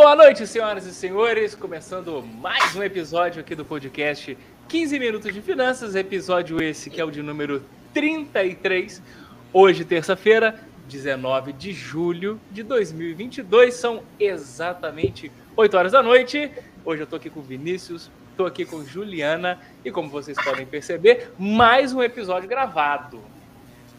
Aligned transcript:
boa 0.00 0.14
noite, 0.14 0.46
senhoras 0.46 0.86
e 0.86 0.94
senhores. 0.94 1.56
Começando 1.56 2.22
mais 2.22 2.76
um 2.76 2.84
episódio 2.84 3.40
aqui 3.40 3.56
do 3.56 3.64
podcast 3.64 4.38
15 4.68 4.96
Minutos 4.96 5.34
de 5.34 5.42
Finanças. 5.42 5.96
Episódio 5.96 6.62
esse 6.62 6.88
que 6.88 7.00
é 7.00 7.04
o 7.04 7.10
de 7.10 7.20
número 7.20 7.64
33. 7.92 9.02
Hoje, 9.52 9.84
terça-feira, 9.84 10.60
19 10.86 11.52
de 11.52 11.72
julho 11.72 12.40
de 12.48 12.62
2022. 12.62 13.74
São 13.74 14.04
exatamente 14.20 15.32
8 15.56 15.76
horas 15.76 15.90
da 15.90 16.00
noite. 16.00 16.48
Hoje 16.84 17.02
eu 17.02 17.06
tô 17.08 17.16
aqui 17.16 17.28
com 17.28 17.42
Vinícius, 17.42 18.08
tô 18.36 18.46
aqui 18.46 18.64
com 18.64 18.84
Juliana 18.84 19.58
e, 19.84 19.90
como 19.90 20.08
vocês 20.08 20.38
podem 20.44 20.64
perceber, 20.64 21.32
mais 21.36 21.92
um 21.92 22.00
episódio 22.00 22.48
gravado. 22.48 23.20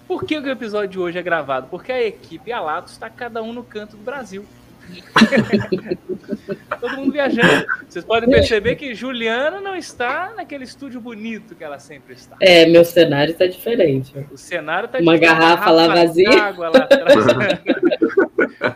Por 0.07 0.23
que 0.23 0.37
o 0.37 0.49
episódio 0.49 0.87
de 0.87 0.99
hoje 0.99 1.19
é 1.19 1.21
gravado? 1.21 1.67
Porque 1.69 1.91
a 1.91 2.01
equipe 2.01 2.53
Alatos 2.53 2.93
está 2.93 3.09
cada 3.09 3.43
um 3.43 3.51
no 3.51 3.65
canto 3.65 3.97
do 3.97 4.03
Brasil. 4.03 4.45
Todo 6.79 6.95
mundo 6.97 7.11
viajando. 7.11 7.65
Vocês 7.87 8.05
podem 8.05 8.29
perceber 8.29 8.75
que 8.75 8.93
Juliana 8.95 9.59
não 9.59 9.75
está 9.75 10.33
naquele 10.35 10.63
estúdio 10.63 11.01
bonito 11.01 11.55
que 11.55 11.63
ela 11.63 11.79
sempre 11.79 12.13
está. 12.13 12.37
É, 12.39 12.65
meu 12.65 12.85
cenário 12.85 13.31
está 13.31 13.45
diferente. 13.45 14.13
O 14.31 14.37
cenário 14.37 14.85
está 14.85 14.99
Uma 14.99 15.17
garrafa 15.17 15.69
lá 15.71 15.87
vazia. 15.87 16.43
Água 16.43 16.69
lá 16.69 16.79
atrás. 16.79 17.15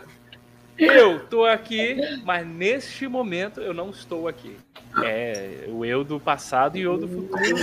eu 0.78 1.16
estou 1.16 1.46
aqui, 1.46 1.96
mas 2.24 2.46
neste 2.46 3.08
momento 3.08 3.60
eu 3.60 3.72
não 3.72 3.90
estou 3.90 4.28
aqui. 4.28 4.56
É 5.02 5.64
o 5.68 5.84
eu 5.84 6.04
do 6.04 6.20
passado 6.20 6.76
e 6.76 6.86
o 6.86 6.92
eu 6.92 6.98
do 6.98 7.08
futuro. 7.08 7.56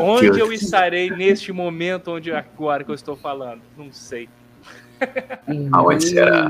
Onde 0.00 0.26
Deus. 0.26 0.38
eu 0.38 0.52
estarei 0.52 1.10
neste 1.10 1.52
momento 1.52 2.12
onde 2.12 2.32
agora 2.32 2.82
que 2.82 2.90
eu 2.90 2.94
estou 2.94 3.16
falando? 3.16 3.60
Não 3.76 3.92
sei. 3.92 4.28
Aonde 5.72 6.08
será? 6.08 6.48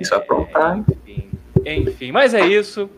Isso 0.00 0.14
é 0.14 0.16
aprontar. 0.16 0.78
Enfim, 0.78 1.30
enfim, 1.64 2.12
mas 2.12 2.34
é 2.34 2.46
isso. 2.46 2.88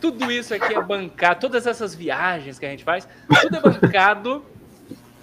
Tudo 0.00 0.30
isso 0.30 0.54
aqui 0.54 0.74
é 0.74 0.82
bancado, 0.82 1.40
todas 1.40 1.66
essas 1.66 1.94
viagens 1.94 2.58
que 2.58 2.64
a 2.64 2.70
gente 2.70 2.84
faz, 2.84 3.06
tudo 3.42 3.56
é 3.56 3.60
bancado 3.60 4.42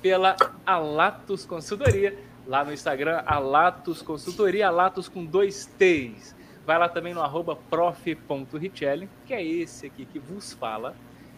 pela 0.02 0.36
Alatos 0.66 1.45
Consultoria, 1.45 2.17
lá 2.45 2.64
no 2.64 2.72
Instagram, 2.72 3.23
Alatos 3.26 4.02
Consultoria, 4.02 4.67
Alatos 4.67 5.09
com 5.09 5.26
dois 5.26 5.66
T's. 5.66 6.36
Vai 6.66 6.78
lá 6.78 6.88
também 6.88 7.14
no 7.14 7.22
arroba 7.22 7.56
prof.richelli, 7.56 9.09
que 9.26 9.34
é 9.34 9.44
esse 9.44 9.88
aqui 9.88 10.06
que 10.06 10.20
vos 10.20 10.54
fala. 10.54 10.95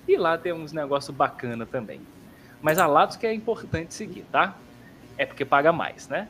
E 0.07 0.17
lá 0.17 0.37
tem 0.37 0.51
uns 0.51 0.73
negócios 0.73 1.15
bacana 1.15 1.65
também. 1.65 2.01
Mas 2.61 2.77
Alatos 2.77 3.15
que 3.15 3.25
é 3.25 3.33
importante 3.33 3.93
seguir, 3.93 4.25
tá? 4.31 4.55
É 5.17 5.25
porque 5.25 5.45
paga 5.45 5.71
mais, 5.71 6.07
né? 6.09 6.27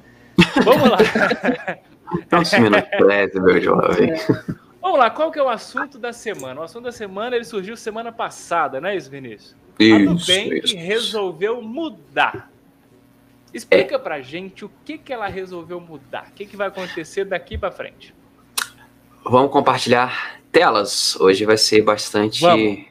Vamos 0.64 0.90
lá. 0.90 0.98
Não 2.32 2.44
se 2.44 2.60
menospreze, 2.60 3.40
meu 3.40 3.62
jovem. 3.62 4.14
Vamos 4.82 4.98
lá, 5.00 5.10
qual 5.10 5.32
que 5.32 5.38
é 5.40 5.44
o 5.44 5.50
assunto 5.50 5.98
da 6.00 6.12
semana? 6.14 6.62
O 6.62 6.64
assunto 6.64 6.86
da 6.86 6.92
semana 6.92 7.36
ele 7.36 7.46
surgiu 7.46 7.76
semana 7.78 8.12
passada, 8.12 8.80
né, 8.82 8.96
isso, 8.96 9.10
Vinícius? 9.10 9.56
A 9.80 9.84
Isso, 9.84 10.06
Nubank 10.06 10.62
isso. 10.64 10.78
resolveu 10.78 11.62
mudar. 11.62 12.52
Explica 13.54 13.98
pra 14.00 14.22
gente 14.22 14.64
o 14.66 14.72
que, 14.86 14.98
que 14.98 15.12
ela 15.12 15.28
resolveu 15.28 15.80
mudar. 15.80 16.28
O 16.30 16.34
que, 16.34 16.46
que 16.46 16.56
vai 16.56 16.68
acontecer 16.68 17.26
daqui 17.26 17.58
pra 17.58 17.72
frente. 17.72 18.14
Vamos 19.24 19.52
compartilhar 19.52 20.40
telas. 20.52 21.16
Hoje 21.20 21.46
vai 21.46 21.58
ser 21.58 21.82
bastante 21.82 22.42
Vamos. 22.42 22.86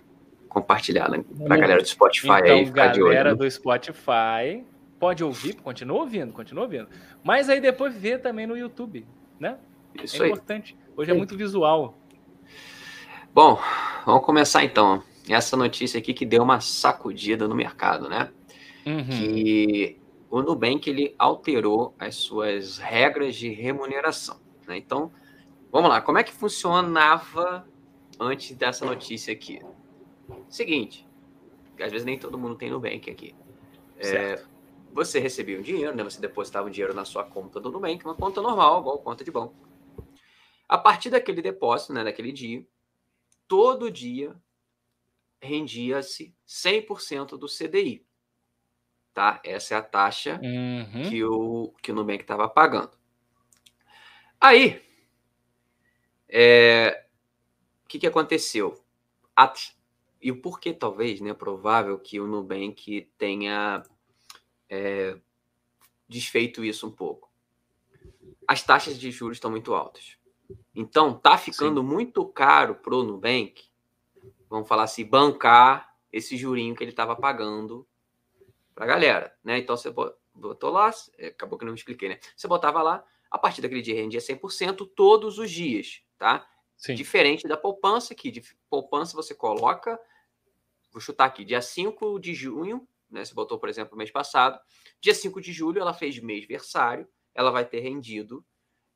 compartilhada 0.48 1.24
pra 1.46 1.56
galera 1.56 1.80
do 1.80 1.88
Spotify 1.88 2.26
então, 2.26 2.56
aí 2.56 2.66
ficar 2.66 2.88
de 2.88 3.00
olho. 3.02 3.08
galera 3.10 3.30
né? 3.30 3.36
do 3.36 3.50
Spotify, 3.50 4.64
pode 4.98 5.22
ouvir, 5.22 5.54
continua 5.56 6.00
ouvindo, 6.00 6.32
continua 6.32 6.64
ouvindo. 6.64 6.88
Mas 7.22 7.48
aí 7.48 7.60
depois 7.60 7.94
vê 7.94 8.18
também 8.18 8.46
no 8.46 8.56
YouTube, 8.56 9.06
né? 9.38 9.58
Isso 10.02 10.22
é 10.22 10.26
aí. 10.26 10.32
importante. 10.32 10.76
Hoje 10.96 11.10
é 11.10 11.14
muito 11.14 11.36
visual. 11.36 11.96
Bom, 13.32 13.58
vamos 14.04 14.24
começar 14.24 14.64
então. 14.64 15.02
Essa 15.28 15.56
notícia 15.56 15.98
aqui 15.98 16.14
que 16.14 16.24
deu 16.24 16.42
uma 16.42 16.60
sacudida 16.60 17.46
no 17.46 17.54
mercado, 17.54 18.08
né? 18.08 18.30
Uhum. 18.86 19.04
que 19.04 20.00
o 20.30 20.40
Nubank 20.40 20.88
ele 20.88 21.14
alterou 21.18 21.94
as 21.98 22.14
suas 22.14 22.78
regras 22.78 23.36
de 23.36 23.50
remuneração. 23.50 24.40
né? 24.66 24.78
Então, 24.78 25.12
vamos 25.70 25.90
lá, 25.90 26.00
como 26.00 26.16
é 26.16 26.22
que 26.22 26.32
funcionava 26.32 27.66
antes 28.18 28.56
dessa 28.56 28.86
notícia 28.86 29.32
aqui? 29.32 29.60
Seguinte, 30.48 31.06
às 31.78 31.92
vezes 31.92 32.04
nem 32.04 32.18
todo 32.18 32.38
mundo 32.38 32.54
tem 32.54 32.70
Nubank 32.70 33.10
aqui. 33.10 33.34
É, 33.98 34.04
Certo. 34.04 34.57
Você 34.92 35.18
recebia 35.18 35.58
um 35.58 35.62
dinheiro, 35.62 35.94
né? 35.94 36.02
Você 36.04 36.20
depositava 36.20 36.66
o 36.66 36.70
dinheiro 36.70 36.94
na 36.94 37.04
sua 37.04 37.24
conta 37.24 37.60
do 37.60 37.70
Nubank, 37.70 38.04
uma 38.04 38.14
conta 38.14 38.40
normal, 38.42 38.80
igual 38.80 38.98
conta 38.98 39.24
de 39.24 39.30
banco. 39.30 39.54
A 40.68 40.76
partir 40.76 41.10
daquele 41.10 41.40
depósito, 41.40 41.92
né, 41.92 42.04
daquele 42.04 42.30
dia, 42.32 42.66
todo 43.46 43.90
dia 43.90 44.36
rendia-se 45.40 46.34
100% 46.46 47.38
do 47.38 47.46
CDI. 47.46 48.04
Tá? 49.14 49.40
Essa 49.44 49.74
é 49.74 49.78
a 49.78 49.82
taxa 49.82 50.40
Uhum. 50.42 51.08
que 51.08 51.24
o, 51.24 51.74
que 51.82 51.90
o 51.90 51.94
Nubank 51.94 52.22
estava 52.22 52.48
pagando. 52.48 52.90
Aí, 54.40 54.80
é, 56.28 57.06
o 57.84 57.88
que, 57.88 57.98
que 57.98 58.06
aconteceu? 58.06 58.80
E 60.20 60.30
o 60.30 60.40
porquê, 60.40 60.74
talvez, 60.74 61.20
né? 61.20 61.32
Provável 61.32 61.98
que 61.98 62.20
o 62.20 62.26
Nubank 62.26 63.08
tenha 63.16 63.82
é, 64.68 65.16
desfeito 66.08 66.64
isso 66.64 66.86
um 66.86 66.90
pouco. 66.90 67.30
As 68.46 68.62
taxas 68.62 68.98
de 68.98 69.10
juros 69.10 69.36
estão 69.36 69.50
muito 69.50 69.74
altas. 69.74 70.16
Então, 70.74 71.18
tá 71.18 71.36
ficando 71.36 71.82
muito 71.82 72.24
caro 72.26 72.74
pro 72.74 73.02
Nubank, 73.02 73.64
vamos 74.48 74.66
falar 74.68 74.84
assim, 74.84 75.04
bancar 75.04 75.94
esse 76.10 76.36
jurinho 76.36 76.74
que 76.74 76.82
ele 76.82 76.90
estava 76.90 77.14
pagando 77.14 77.86
pra 78.74 78.86
galera, 78.86 79.36
né? 79.44 79.58
Então 79.58 79.76
você 79.76 79.90
bo- 79.90 80.14
botou 80.34 80.70
lá, 80.70 80.90
é, 81.18 81.26
acabou 81.28 81.58
que 81.58 81.64
não 81.64 81.72
me 81.72 81.78
expliquei, 81.78 82.08
né? 82.08 82.18
Você 82.34 82.48
botava 82.48 82.82
lá, 82.82 83.04
a 83.30 83.38
partir 83.38 83.60
daquele 83.60 83.82
dia 83.82 83.94
rendia 83.94 84.20
100% 84.20 84.86
todos 84.86 85.38
os 85.38 85.50
dias, 85.50 86.02
tá? 86.16 86.48
Sim. 86.76 86.94
Diferente 86.94 87.46
da 87.46 87.56
poupança, 87.56 88.14
que 88.14 88.30
de 88.30 88.42
poupança 88.70 89.14
você 89.14 89.34
coloca, 89.34 90.00
vou 90.92 91.00
chutar 91.00 91.26
aqui, 91.26 91.44
dia 91.44 91.60
5 91.60 92.18
de 92.18 92.32
junho, 92.32 92.88
né? 93.10 93.24
Você 93.24 93.34
botou, 93.34 93.58
por 93.58 93.68
exemplo, 93.68 93.96
mês 93.96 94.10
passado, 94.10 94.58
dia 95.00 95.14
5 95.14 95.40
de 95.40 95.52
julho 95.52 95.80
ela 95.80 95.94
fez 95.94 96.18
mês 96.20 96.46
versário, 96.46 97.08
ela 97.34 97.50
vai 97.50 97.64
ter 97.64 97.80
rendido 97.80 98.44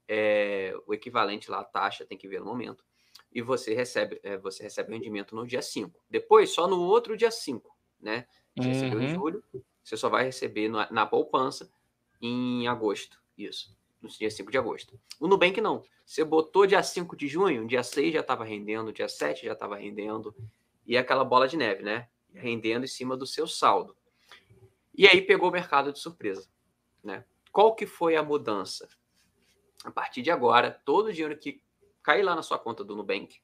é, 0.09 0.75
o 0.87 0.93
equivalente 0.95 1.51
lá, 1.51 1.61
a 1.61 1.65
taxa, 1.65 2.05
tem 2.05 2.19
que 2.19 2.29
ver 2.29 2.41
no 2.41 2.47
momento, 2.47 2.85
e 3.31 3.41
você 3.41 3.75
recebe, 3.75 4.21
é, 4.23 4.37
você 4.37 4.63
recebe 4.63 4.91
o 4.91 4.95
rendimento 4.95 5.35
no 5.35 5.47
dia 5.47 5.63
5. 5.63 6.03
Depois, 6.11 6.51
só 6.51 6.67
no 6.69 6.81
outro 6.81 7.17
dia 7.17 7.31
5, 7.31 7.77
né? 8.01 8.27
Você 8.57 8.69
recebeu 8.69 9.01
em 9.01 9.05
Uhum. 9.05 9.09
julho, 9.09 9.45
você 9.83 9.97
só 9.97 10.09
vai 10.09 10.25
receber 10.25 10.69
na, 10.69 10.91
na 10.91 11.07
poupança 11.07 11.71
em 12.21 12.67
agosto. 12.69 13.19
Isso, 13.39 13.75
no 14.03 14.09
dia 14.11 14.31
5 14.31 14.51
de 14.51 14.59
agosto. 14.59 15.01
O 15.19 15.27
Nubank 15.27 15.61
não. 15.61 15.83
Você 16.05 16.25
botou 16.25 16.67
dia 16.67 16.83
5 16.83 17.17
de 17.17 17.27
junho, 17.29 17.67
dia 17.67 17.83
6 17.83 18.13
já 18.13 18.21
estava 18.21 18.45
rendendo, 18.45 18.93
dia 18.93 19.09
7 19.09 19.47
já 19.47 19.53
estava 19.55 19.77
rendendo. 19.77 20.35
E 20.87 20.97
é 20.97 20.99
aquela 20.99 21.25
bola 21.25 21.49
de 21.49 21.57
neve, 21.57 21.83
né? 21.83 22.09
Rendendo 22.35 22.85
em 22.85 22.89
cima 22.89 23.17
do 23.17 23.27
seu 23.27 23.47
saldo. 23.47 23.97
E 24.95 25.07
aí 25.07 25.23
pegou 25.23 25.49
o 25.49 25.53
mercado 25.53 25.93
de 25.93 25.99
surpresa, 25.99 26.49
né? 27.03 27.25
Qual 27.51 27.75
que 27.75 27.87
foi 27.87 28.17
a 28.17 28.23
mudança? 28.23 28.89
A 29.85 29.91
partir 29.91 30.23
de 30.23 30.31
agora, 30.31 30.71
todo 30.85 31.07
o 31.07 31.13
dinheiro 31.13 31.37
que 31.39 31.63
cair 32.03 32.23
lá 32.23 32.35
na 32.35 32.43
sua 32.43 32.59
conta 32.59 32.85
do 32.85 32.95
Nubank, 32.97 33.41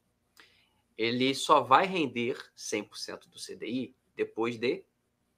ele 0.97 1.35
só 1.35 1.61
vai 1.61 1.87
render 1.87 2.37
100% 2.57 3.29
do 3.29 3.39
CDI 3.39 3.95
depois 4.17 4.59
de 4.59 4.85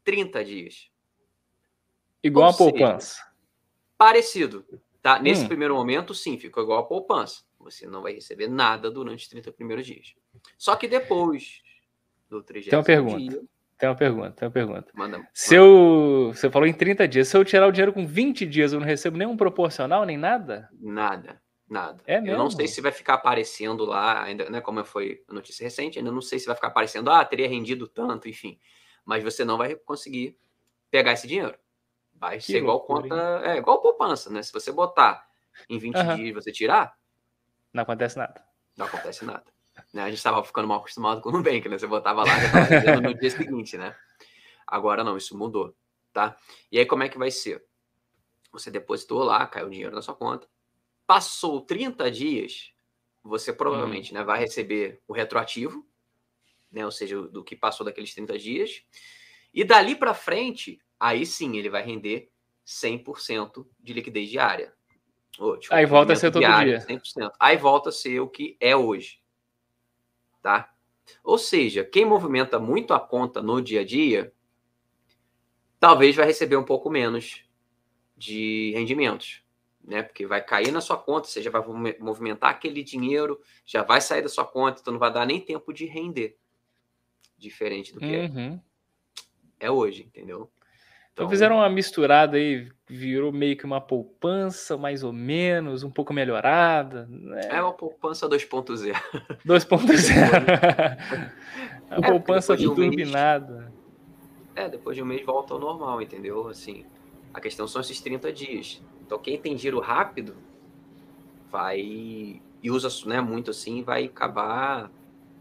30 0.05 0.45
dias. 0.45 0.91
Igual 2.23 2.47
Ou 2.47 2.51
a 2.51 2.53
seja, 2.53 2.71
poupança. 2.71 3.33
Parecido, 3.97 4.67
tá? 5.03 5.19
Nesse 5.19 5.45
Hum. 5.45 5.49
primeiro 5.49 5.75
momento, 5.75 6.15
sim, 6.15 6.39
ficou 6.39 6.63
igual 6.63 6.79
a 6.81 6.87
poupança. 6.87 7.45
Você 7.59 7.87
não 7.87 8.03
vai 8.03 8.15
receber 8.15 8.49
nada 8.49 8.91
durante 8.91 9.23
os 9.23 9.29
30 9.29 9.53
primeiros 9.53 9.87
dias. 9.87 10.15
Só 10.57 10.77
que 10.77 10.89
depois 10.89 11.63
do 12.29 12.43
30 12.43 12.71
Tem 12.71 12.79
uma 12.79 12.85
pergunta. 12.85 13.19
dia, 13.19 13.43
Tem 13.81 13.89
uma 13.89 13.97
pergunta, 13.97 14.33
tem 14.33 14.47
uma 14.47 14.53
pergunta. 14.53 14.93
manda, 14.93 15.29
Se 15.35 15.55
eu, 15.55 16.33
você 16.35 16.51
falou 16.51 16.69
em 16.69 16.73
30 16.73 17.09
dias, 17.09 17.29
se 17.29 17.37
eu 17.37 17.45
tirar 17.45 17.67
o 17.67 17.73
dinheiro 17.73 17.93
com 17.95 18.07
20 18.07 18.47
dias, 18.47 18.73
eu 18.73 18.81
não 18.81 18.87
recebo 18.87 19.17
nenhum 19.17 19.37
proporcional, 19.37 20.05
nem 20.05 20.19
nada? 20.19 20.71
Nada, 20.71 21.43
nada. 21.69 22.05
É 22.07 22.21
Eu 22.25 22.37
não 22.37 22.49
mesmo? 22.49 22.51
sei 22.51 22.69
se 22.69 22.81
vai 22.81 22.93
ficar 22.93 23.15
aparecendo 23.15 23.85
lá, 23.85 24.23
ainda, 24.23 24.49
né? 24.51 24.61
Como 24.61 24.85
foi 24.85 25.25
a 25.29 25.33
notícia 25.35 25.65
recente, 25.65 25.99
ainda 25.99 26.13
não 26.13 26.21
sei 26.23 26.39
se 26.39 26.47
vai 26.47 26.55
ficar 26.55 26.69
aparecendo, 26.69 27.11
ah, 27.11 27.25
teria 27.25 27.49
rendido 27.49 27.89
tanto, 27.89 28.29
enfim. 28.29 28.59
Mas 29.05 29.25
você 29.25 29.45
não 29.45 29.59
vai 29.59 29.75
conseguir 29.77 30.39
pegar 30.91 31.13
esse 31.13 31.29
dinheiro. 31.29 31.59
Vai 32.15 32.41
Que 32.47 32.53
ser 32.53 32.59
igual 32.59 32.81
conta. 32.85 33.15
É 33.45 33.57
igual 33.59 33.83
poupança, 33.83 34.31
né? 34.31 34.43
Se 34.43 34.53
você 34.53 34.73
botar 34.73 35.27
em 35.69 35.79
20 35.79 36.01
Aham. 36.01 36.17
dias 36.17 36.31
e 36.31 36.33
você 36.33 36.53
tirar, 36.53 36.95
Não 37.73 37.83
acontece 37.83 38.17
nada. 38.17 38.45
não 38.77 38.87
acontece 38.87 39.25
nada. 39.25 39.45
Né? 39.93 40.03
A 40.03 40.09
gente 40.09 40.19
estava 40.19 40.43
ficando 40.45 40.69
mal 40.69 40.79
acostumado 40.79 41.21
com 41.21 41.29
o 41.29 41.33
Nubank, 41.33 41.69
né? 41.69 41.79
Você 41.79 41.87
botava 41.87 42.23
lá 42.25 42.39
já 42.39 42.83
tava 42.83 43.01
no 43.01 43.15
dia 43.15 43.31
seguinte, 43.31 43.77
né? 43.77 43.97
Agora 44.67 45.03
não, 45.03 45.17
isso 45.17 45.37
mudou, 45.37 45.75
tá? 46.13 46.37
E 46.71 46.79
aí 46.79 46.87
como 46.87 47.03
é 47.03 47.09
que 47.09 47.19
vai 47.19 47.31
ser? 47.31 47.65
Você 48.53 48.71
depositou 48.71 49.23
lá, 49.23 49.47
caiu 49.47 49.67
o 49.67 49.71
dinheiro 49.71 49.95
na 49.95 50.03
sua 50.03 50.15
conta. 50.15 50.49
Passou 51.07 51.61
30 51.61 52.11
dias, 52.11 52.73
você 53.23 53.53
provavelmente 53.53 54.15
né, 54.15 54.23
vai 54.23 54.39
receber 54.39 55.01
o 55.07 55.13
retroativo, 55.13 55.85
né, 56.71 56.85
ou 56.85 56.93
seja, 56.93 57.21
do 57.23 57.43
que 57.43 57.57
passou 57.57 57.85
daqueles 57.85 58.15
30 58.15 58.39
dias, 58.39 58.85
e 59.53 59.65
dali 59.65 59.97
para 59.97 60.15
frente, 60.15 60.81
aí 60.99 61.27
sim 61.27 61.57
ele 61.57 61.69
vai 61.69 61.83
render 61.83 62.31
100% 62.65 63.67
de 63.79 63.93
liquidez 63.93 64.29
diária. 64.29 64.73
Oh, 65.39 65.57
desculpa, 65.57 65.77
aí 65.77 65.87
volta 65.87 66.13
a 66.13 66.17
ser 66.17 66.31
todo 66.31 66.43
diário, 66.43 66.79
dia. 66.79 66.87
100%. 66.87 67.33
Aí 67.41 67.57
volta 67.57 67.89
a 67.89 67.93
ser 67.93 68.21
o 68.21 68.29
que 68.29 68.57
é 68.61 68.77
hoje. 68.77 69.20
Tá? 70.43 70.73
Ou 71.23 71.39
seja, 71.39 71.85
quem 71.85 72.05
movimenta 72.05 72.59
muito 72.59 72.95
a 72.95 73.01
conta 73.01 73.43
no 73.43 73.61
dia 73.61 73.81
a 73.81 73.85
dia, 73.85 74.33
talvez 75.79 76.15
vai 76.15 76.27
receber 76.27 76.57
um 76.57 76.65
pouco 76.65 76.89
menos 76.91 77.45
de 78.17 78.73
rendimentos, 78.75 79.43
né? 79.83 80.03
Porque 80.03 80.27
vai 80.27 80.45
cair 80.45 80.71
na 80.71 80.81
sua 80.81 80.97
conta, 80.97 81.27
você 81.27 81.43
já 81.43 81.51
vai 81.51 81.63
movimentar 81.99 82.51
aquele 82.51 82.83
dinheiro, 82.83 83.41
já 83.65 83.83
vai 83.83 84.01
sair 84.01 84.23
da 84.23 84.29
sua 84.29 84.45
conta, 84.45 84.81
então 84.81 84.93
não 84.93 85.01
vai 85.01 85.13
dar 85.13 85.27
nem 85.27 85.41
tempo 85.41 85.73
de 85.73 85.87
render. 85.87 86.37
Diferente 87.37 87.95
do 87.95 88.01
que 88.01 88.17
uhum. 88.17 88.61
é 89.59 89.71
hoje, 89.71 90.03
entendeu? 90.03 90.51
Então, 91.21 91.29
fizeram 91.29 91.57
uma 91.57 91.69
misturada 91.69 92.39
aí, 92.39 92.67
virou 92.89 93.31
meio 93.31 93.55
que 93.55 93.67
uma 93.67 93.79
poupança, 93.79 94.79
mais 94.79 95.05
ou 95.05 95.13
menos, 95.13 95.83
um 95.83 95.91
pouco 95.91 96.15
melhorada. 96.15 97.07
Né? 97.11 97.47
É 97.51 97.61
uma 97.61 97.75
poupança 97.75 98.27
2.0. 98.27 98.95
2.0. 99.45 100.99
a 101.91 101.97
é, 101.97 102.01
poupança 102.01 102.57
de 102.57 102.67
um 102.67 102.75
turbinada. 102.75 103.55
Mês, 103.55 103.73
é, 104.57 104.69
depois 104.71 104.97
de 104.97 105.03
um 105.03 105.07
mês 105.07 105.23
volta 105.23 105.53
ao 105.53 105.61
normal, 105.61 106.01
entendeu? 106.01 106.49
Assim, 106.49 106.87
a 107.35 107.41
questão 107.41 107.69
são 107.69 107.83
esses 107.83 108.01
30 108.01 108.33
dias. 108.33 108.83
Então 109.05 109.19
quem 109.19 109.39
tem 109.39 109.59
giro 109.59 109.79
rápido 109.79 110.35
vai 111.51 111.81
e 111.81 112.71
usa 112.71 112.89
né, 113.07 113.21
muito 113.21 113.51
assim, 113.51 113.83
vai 113.83 114.07
acabar 114.07 114.91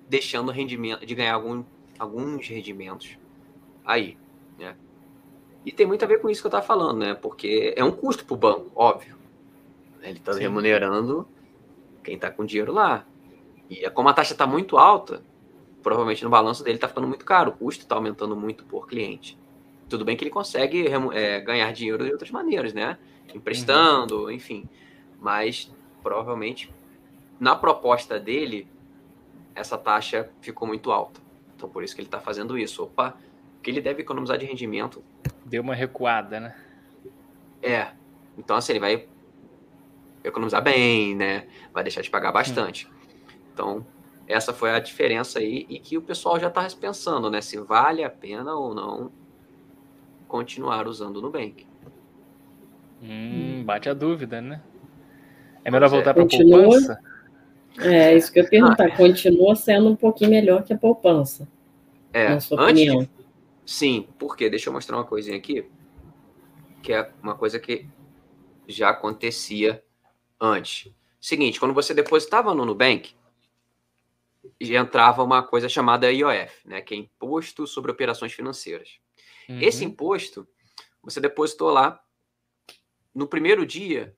deixando 0.09 0.51
rendimento, 0.51 1.05
de 1.05 1.15
ganhar 1.15 1.35
algum, 1.35 1.63
alguns 1.97 2.45
rendimentos 2.49 3.17
aí, 3.85 4.17
né? 4.57 4.75
E 5.69 5.71
tem 5.71 5.85
muito 5.85 6.03
a 6.03 6.07
ver 6.07 6.19
com 6.19 6.31
isso 6.31 6.41
que 6.41 6.47
eu 6.47 6.49
estava 6.49 6.65
falando, 6.65 6.97
né? 6.97 7.13
Porque 7.13 7.75
é 7.77 7.83
um 7.83 7.91
custo 7.91 8.25
para 8.25 8.33
o 8.33 8.37
banco, 8.37 8.71
óbvio. 8.75 9.15
Ele 10.01 10.17
está 10.17 10.33
remunerando 10.33 11.27
quem 12.03 12.15
está 12.15 12.31
com 12.31 12.43
dinheiro 12.43 12.73
lá. 12.73 13.05
E 13.69 13.85
é 13.85 13.89
como 13.91 14.09
a 14.09 14.13
taxa 14.13 14.33
está 14.33 14.47
muito 14.47 14.79
alta, 14.79 15.21
provavelmente 15.83 16.23
no 16.23 16.29
balanço 16.31 16.63
dele 16.63 16.77
está 16.77 16.87
ficando 16.87 17.07
muito 17.07 17.23
caro, 17.23 17.51
o 17.51 17.53
custo 17.53 17.83
está 17.83 17.93
aumentando 17.93 18.35
muito 18.35 18.63
por 18.63 18.87
cliente. 18.87 19.37
Tudo 19.87 20.03
bem 20.03 20.17
que 20.17 20.23
ele 20.23 20.31
consegue 20.31 20.87
é, 21.13 21.39
ganhar 21.39 21.71
dinheiro 21.71 22.03
de 22.03 22.11
outras 22.13 22.31
maneiras, 22.31 22.73
né? 22.73 22.97
Emprestando, 23.31 24.23
uhum. 24.23 24.31
enfim. 24.31 24.67
Mas 25.21 25.71
provavelmente 26.01 26.73
na 27.39 27.55
proposta 27.55 28.19
dele, 28.19 28.67
essa 29.53 29.77
taxa 29.77 30.31
ficou 30.41 30.67
muito 30.67 30.91
alta. 30.91 31.21
Então 31.55 31.69
por 31.69 31.83
isso 31.83 31.93
que 31.93 32.01
ele 32.01 32.07
está 32.07 32.19
fazendo 32.19 32.57
isso. 32.57 32.81
Opa, 32.85 33.15
que 33.61 33.69
ele 33.69 33.81
deve 33.81 34.01
economizar 34.01 34.37
de 34.37 34.45
rendimento 34.45 35.03
Deu 35.49 35.63
uma 35.63 35.73
recuada, 35.73 36.39
né? 36.39 36.55
É. 37.61 37.87
Então, 38.37 38.55
assim, 38.55 38.73
ele 38.73 38.79
vai 38.79 39.07
economizar 40.23 40.61
bem, 40.61 41.15
né? 41.15 41.47
Vai 41.73 41.83
deixar 41.83 42.01
de 42.01 42.09
pagar 42.09 42.31
bastante. 42.31 42.85
Hum. 42.85 42.91
Então, 43.51 43.85
essa 44.27 44.53
foi 44.53 44.69
a 44.69 44.79
diferença 44.79 45.39
aí 45.39 45.65
e 45.67 45.79
que 45.79 45.97
o 45.97 46.03
pessoal 46.03 46.39
já 46.39 46.47
está 46.47 46.67
pensando, 46.79 47.31
né? 47.31 47.41
Se 47.41 47.57
vale 47.57 48.03
a 48.03 48.09
pena 48.11 48.53
ou 48.53 48.75
não 48.75 49.11
continuar 50.27 50.87
usando 50.87 51.17
o 51.17 51.21
Nubank. 51.21 51.65
Hum, 53.01 53.63
bate 53.65 53.89
a 53.89 53.93
dúvida, 53.95 54.39
né? 54.39 54.61
É 55.65 55.71
melhor 55.71 55.89
voltar 55.89 56.13
para 56.13 56.23
a 56.23 56.27
poupança? 56.27 56.99
É, 57.79 58.15
isso 58.15 58.31
que 58.31 58.39
eu 58.39 58.43
ia 58.43 58.49
perguntar. 58.49 58.85
Ah, 58.85 58.95
continua 58.95 59.55
sendo 59.55 59.89
um 59.89 59.95
pouquinho 59.95 60.29
melhor 60.29 60.63
que 60.63 60.73
a 60.73 60.77
poupança. 60.77 61.47
É, 62.13 62.29
na 62.29 62.39
sua 62.39 62.61
antes, 62.61 62.83
opinião. 62.83 63.09
Sim, 63.69 64.11
porque 64.17 64.49
deixa 64.49 64.67
eu 64.67 64.73
mostrar 64.73 64.97
uma 64.97 65.05
coisinha 65.05 65.37
aqui, 65.37 65.63
que 66.81 66.91
é 66.91 67.13
uma 67.21 67.35
coisa 67.35 67.59
que 67.59 67.87
já 68.67 68.89
acontecia 68.89 69.85
antes. 70.41 70.91
Seguinte, 71.21 71.59
quando 71.59 71.75
você 71.75 71.93
depositava 71.93 72.51
no 72.55 72.65
Nubank, 72.65 73.15
entrava 74.59 75.23
uma 75.23 75.43
coisa 75.43 75.69
chamada 75.69 76.11
IOF, 76.11 76.67
né, 76.67 76.81
que 76.81 76.95
é 76.95 76.97
Imposto 76.97 77.67
sobre 77.67 77.91
Operações 77.91 78.33
Financeiras. 78.33 78.99
Uhum. 79.47 79.61
Esse 79.61 79.85
imposto, 79.85 80.47
você 81.03 81.21
depositou 81.21 81.69
lá, 81.69 82.03
no 83.13 83.27
primeiro 83.27 83.67
dia, 83.67 84.17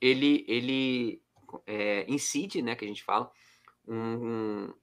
ele, 0.00 0.44
ele 0.46 1.20
é, 1.66 2.06
incide, 2.08 2.62
né, 2.62 2.76
que 2.76 2.84
a 2.84 2.88
gente 2.88 3.02
fala, 3.02 3.28
um, 3.84 3.96
um, 3.96 4.74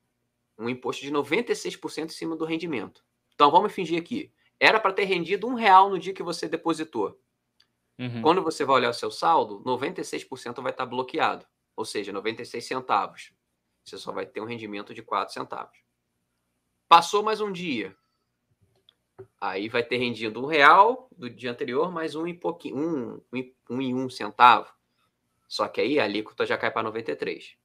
um 0.59 0.69
imposto 0.69 1.01
de 1.03 1.11
96% 1.11 2.03
em 2.03 2.09
cima 2.09 2.35
do 2.35 2.43
rendimento. 2.43 3.01
Então 3.41 3.49
vamos 3.49 3.73
fingir 3.73 3.99
aqui. 3.99 4.31
Era 4.59 4.79
para 4.79 4.93
ter 4.93 5.05
rendido 5.05 5.47
um 5.47 5.55
real 5.55 5.89
no 5.89 5.97
dia 5.97 6.13
que 6.13 6.21
você 6.21 6.47
depositou. 6.47 7.19
Uhum. 7.97 8.21
Quando 8.21 8.43
você 8.43 8.63
vai 8.63 8.75
olhar 8.75 8.91
o 8.91 8.93
seu 8.93 9.09
saldo, 9.09 9.63
96% 9.63 10.61
vai 10.61 10.71
estar 10.71 10.85
bloqueado. 10.85 11.43
Ou 11.75 11.83
seja, 11.83 12.13
96 12.13 12.63
centavos. 12.63 13.33
Você 13.83 13.97
só 13.97 14.11
vai 14.11 14.27
ter 14.27 14.41
um 14.41 14.45
rendimento 14.45 14.93
de 14.93 15.01
4 15.01 15.33
centavos. 15.33 15.75
Passou 16.87 17.23
mais 17.23 17.41
um 17.41 17.51
dia. 17.51 17.97
Aí 19.39 19.67
vai 19.69 19.81
ter 19.81 19.97
rendido 19.97 20.39
um 20.39 20.45
real 20.45 21.09
do 21.11 21.27
dia 21.27 21.49
anterior, 21.49 21.91
mais 21.91 22.13
um 22.13 22.27
e 22.27 22.35
pouquinho, 22.35 22.77
um, 22.77 23.21
um, 23.33 23.53
um 23.71 23.81
e 23.81 23.91
um 23.91 24.07
centavo. 24.07 24.71
Só 25.47 25.67
que 25.67 25.81
aí 25.81 25.99
a 25.99 26.03
alíquota 26.03 26.45
já 26.45 26.59
cai 26.59 26.69
para 26.69 26.83
93. 26.83 27.55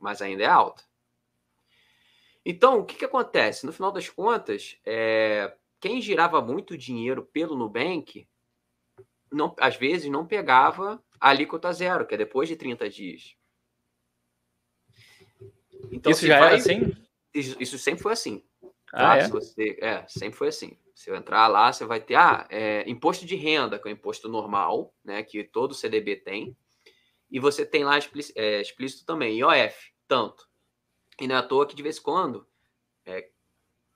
Mas 0.00 0.20
ainda 0.20 0.42
é 0.42 0.48
alta. 0.48 0.82
Então, 2.48 2.78
o 2.78 2.84
que, 2.84 2.94
que 2.94 3.04
acontece? 3.04 3.66
No 3.66 3.72
final 3.72 3.90
das 3.90 4.08
contas, 4.08 4.78
é, 4.86 5.52
quem 5.80 6.00
girava 6.00 6.40
muito 6.40 6.78
dinheiro 6.78 7.24
pelo 7.24 7.56
Nubank, 7.56 8.24
não, 9.32 9.52
às 9.58 9.74
vezes 9.74 10.08
não 10.08 10.24
pegava 10.24 11.02
a 11.18 11.30
alíquota 11.30 11.72
zero, 11.72 12.06
que 12.06 12.14
é 12.14 12.18
depois 12.18 12.48
de 12.48 12.54
30 12.54 12.88
dias. 12.88 13.34
Então, 15.90 16.12
isso 16.12 16.24
já 16.24 16.38
vai, 16.38 16.48
era 16.50 16.56
assim? 16.56 16.96
Isso, 17.34 17.56
isso, 17.58 17.78
sempre 17.80 18.04
foi 18.04 18.12
assim. 18.12 18.44
Ah, 18.92 19.16
tá? 19.16 19.16
é? 19.16 19.28
Você, 19.28 19.76
é, 19.82 20.04
sempre 20.06 20.38
foi 20.38 20.46
assim. 20.46 20.78
Se 20.94 21.10
eu 21.10 21.16
entrar 21.16 21.48
lá, 21.48 21.72
você 21.72 21.84
vai 21.84 22.00
ter 22.00 22.14
ah, 22.14 22.46
é, 22.48 22.88
imposto 22.88 23.26
de 23.26 23.34
renda, 23.34 23.76
que 23.76 23.88
é 23.88 23.90
o 23.90 23.92
imposto 23.92 24.28
normal, 24.28 24.94
né, 25.04 25.20
que 25.24 25.42
todo 25.42 25.74
CDB 25.74 26.14
tem. 26.14 26.56
E 27.28 27.40
você 27.40 27.66
tem 27.66 27.82
lá 27.82 27.98
explícito, 27.98 28.38
é, 28.38 28.60
explícito 28.60 29.04
também, 29.04 29.36
IOF, 29.36 29.92
tanto. 30.06 30.48
E 31.20 31.26
não 31.26 31.36
é 31.36 31.38
à 31.38 31.42
toa 31.42 31.66
que 31.66 31.74
de 31.74 31.82
vez 31.82 31.98
em 31.98 32.02
quando 32.02 32.46
é, 33.04 33.30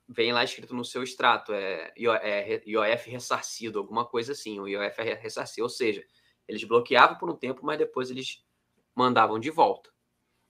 vem 0.08 0.32
lá 0.32 0.42
escrito 0.42 0.74
no 0.74 0.84
seu 0.84 1.02
extrato, 1.02 1.52
é, 1.52 1.92
é 1.96 2.62
IOF 2.66 3.10
ressarcido, 3.10 3.78
alguma 3.78 4.04
coisa 4.04 4.32
assim, 4.32 4.58
o 4.58 4.66
IOF 4.66 5.00
é 5.00 5.14
ressarcido, 5.14 5.62
ou 5.62 5.68
seja, 5.68 6.04
eles 6.48 6.64
bloqueavam 6.64 7.16
por 7.16 7.30
um 7.30 7.36
tempo, 7.36 7.64
mas 7.64 7.78
depois 7.78 8.10
eles 8.10 8.44
mandavam 8.94 9.38
de 9.38 9.50
volta. 9.50 9.90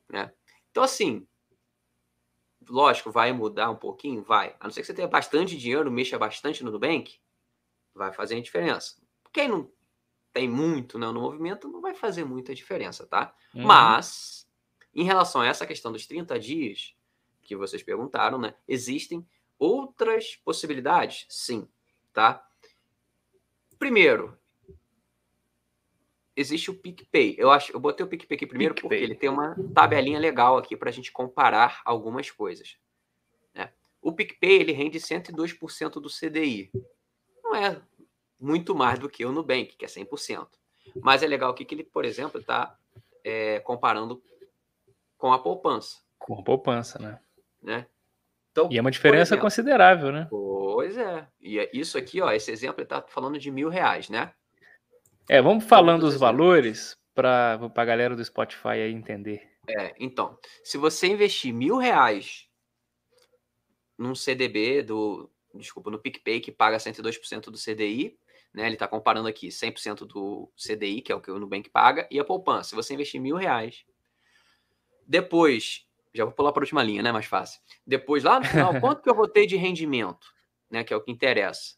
Né? 0.08 0.32
Então, 0.70 0.82
assim, 0.82 1.26
lógico, 2.68 3.10
vai 3.10 3.32
mudar 3.32 3.70
um 3.70 3.76
pouquinho? 3.76 4.22
Vai. 4.22 4.56
A 4.58 4.64
não 4.64 4.70
ser 4.70 4.80
que 4.80 4.86
você 4.86 4.94
tenha 4.94 5.08
bastante 5.08 5.56
dinheiro, 5.56 5.90
mexa 5.90 6.18
bastante 6.18 6.64
no 6.64 6.70
Nubank, 6.70 7.20
vai 7.94 8.12
fazer 8.12 8.36
a 8.36 8.40
diferença. 8.40 8.96
Quem 9.32 9.48
não 9.48 9.70
tem 10.32 10.48
muito 10.48 10.98
né, 10.98 11.06
no 11.06 11.20
movimento, 11.20 11.68
não 11.68 11.80
vai 11.80 11.94
fazer 11.94 12.24
muita 12.24 12.54
diferença, 12.54 13.06
tá? 13.06 13.34
Uhum. 13.54 13.64
Mas 13.64 14.39
em 14.94 15.04
relação 15.04 15.40
a 15.40 15.46
essa 15.46 15.66
questão 15.66 15.92
dos 15.92 16.06
30 16.06 16.38
dias 16.38 16.94
que 17.42 17.56
vocês 17.56 17.82
perguntaram, 17.82 18.38
né? 18.38 18.54
Existem 18.66 19.26
outras 19.58 20.36
possibilidades? 20.36 21.26
Sim, 21.28 21.68
tá? 22.12 22.46
Primeiro, 23.78 24.38
existe 26.36 26.70
o 26.70 26.74
PicPay. 26.74 27.34
Eu 27.38 27.50
acho, 27.50 27.72
eu 27.72 27.80
botei 27.80 28.04
o 28.04 28.08
PicPay 28.08 28.36
aqui 28.36 28.46
primeiro 28.46 28.74
PicPay. 28.74 28.88
porque 28.88 29.04
ele 29.04 29.14
tem 29.14 29.28
uma 29.28 29.56
tabelinha 29.74 30.18
legal 30.18 30.56
aqui 30.56 30.76
para 30.76 30.90
a 30.90 30.92
gente 30.92 31.12
comparar 31.12 31.80
algumas 31.84 32.30
coisas. 32.30 32.76
Né? 33.54 33.72
O 34.00 34.12
PicPay 34.12 34.60
ele 34.60 34.72
rende 34.72 34.98
102% 34.98 35.94
do 35.94 36.08
CDI. 36.08 36.70
Não 37.42 37.54
é 37.54 37.80
muito 38.38 38.74
mais 38.74 38.98
do 38.98 39.08
que 39.08 39.24
o 39.24 39.32
Nubank, 39.32 39.76
que 39.76 39.84
é 39.84 39.88
100%. 39.88 40.48
Mas 41.02 41.22
é 41.22 41.26
legal 41.26 41.50
aqui 41.50 41.64
que 41.64 41.74
ele, 41.74 41.84
por 41.84 42.04
exemplo, 42.04 42.40
está 42.40 42.76
é, 43.22 43.60
comparando 43.60 44.22
com 45.20 45.32
a 45.32 45.38
poupança. 45.38 45.98
Com 46.18 46.40
a 46.40 46.42
poupança, 46.42 46.98
né? 46.98 47.20
né? 47.62 47.86
Então, 48.50 48.68
e 48.72 48.78
é 48.78 48.80
uma 48.80 48.90
diferença 48.90 49.34
exemplo, 49.34 49.42
considerável, 49.42 50.10
né? 50.10 50.26
Pois 50.30 50.96
é. 50.96 51.28
E 51.40 51.58
é 51.58 51.70
isso 51.72 51.96
aqui, 51.98 52.20
ó, 52.20 52.32
esse 52.32 52.50
exemplo 52.50 52.82
está 52.82 53.02
falando 53.02 53.38
de 53.38 53.50
mil 53.50 53.68
reais, 53.68 54.08
né? 54.08 54.32
É, 55.28 55.40
vamos 55.40 55.64
falando 55.64 56.04
os 56.04 56.16
valores 56.16 56.98
para 57.14 57.60
a 57.76 57.84
galera 57.84 58.16
do 58.16 58.24
Spotify 58.24 58.68
aí 58.68 58.92
entender. 58.92 59.48
É, 59.68 59.94
então, 60.00 60.36
se 60.64 60.78
você 60.78 61.06
investir 61.06 61.52
mil 61.52 61.76
reais 61.76 62.48
num 63.96 64.14
CDB 64.14 64.82
do, 64.82 65.30
desculpa, 65.54 65.90
no 65.90 65.98
PicPay 65.98 66.40
que 66.40 66.50
paga 66.50 66.78
102% 66.78 67.50
do 67.50 67.58
CDI, 67.58 68.18
né? 68.52 68.64
Ele 68.66 68.74
está 68.74 68.88
comparando 68.88 69.28
aqui 69.28 69.48
100% 69.48 70.06
do 70.06 70.50
CDI, 70.56 71.02
que 71.02 71.12
é 71.12 71.14
o 71.14 71.20
que 71.20 71.30
o 71.30 71.38
Nubank 71.38 71.68
paga, 71.70 72.08
e 72.10 72.18
a 72.18 72.24
poupança. 72.24 72.70
Se 72.70 72.74
você 72.74 72.94
investir 72.94 73.20
mil 73.20 73.36
reais, 73.36 73.84
Depois, 75.10 75.84
já 76.14 76.24
vou 76.24 76.32
pular 76.32 76.52
para 76.52 76.60
a 76.60 76.62
última 76.62 76.84
linha, 76.84 77.02
né? 77.02 77.10
Mais 77.10 77.26
fácil. 77.26 77.60
Depois, 77.84 78.22
lá 78.22 78.38
no 78.38 78.46
final, 78.46 78.70
quanto 78.80 79.02
que 79.02 79.10
eu 79.10 79.14
vou 79.14 79.26
ter 79.26 79.44
de 79.44 79.56
rendimento? 79.56 80.32
Né, 80.70 80.84
que 80.84 80.94
é 80.94 80.96
o 80.96 81.00
que 81.00 81.10
interessa. 81.10 81.74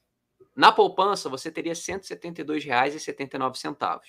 Na 0.55 0.71
poupança, 0.71 1.31
você 1.31 1.51
teria 1.51 1.73
R$ 1.73 1.79
172,79. 1.79 4.01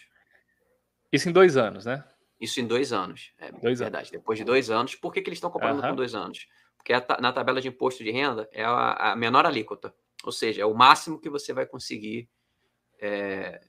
Isso 1.09 1.29
em 1.29 1.31
dois 1.31 1.55
anos, 1.55 1.85
né? 1.85 2.03
Isso 2.37 2.59
em 2.59 2.67
dois 2.67 2.91
anos. 2.91 3.31
É 3.37 3.49
dois 3.49 3.79
verdade. 3.79 4.07
Anos. 4.07 4.11
Depois 4.11 4.37
de 4.37 4.43
dois 4.43 4.69
anos. 4.69 4.93
Por 4.93 5.13
que, 5.13 5.21
que 5.21 5.29
eles 5.29 5.37
estão 5.37 5.49
comparando 5.49 5.81
uhum. 5.81 5.91
com 5.91 5.95
dois 5.95 6.13
anos? 6.13 6.49
Porque 6.75 6.91
na 6.91 7.31
tabela 7.31 7.61
de 7.61 7.69
imposto 7.69 8.03
de 8.03 8.11
renda 8.11 8.49
é 8.51 8.65
a, 8.65 9.13
a, 9.13 9.15
menor 9.15 9.45
alíquota. 9.45 9.95
Ou 10.25 10.33
seja, 10.33 10.63
é 10.63 10.65
o 10.65 10.73
máximo 10.73 11.17
que 11.17 11.29
você 11.29 11.53
vai 11.53 11.65
conseguir. 11.65 12.29
É, 12.99 13.61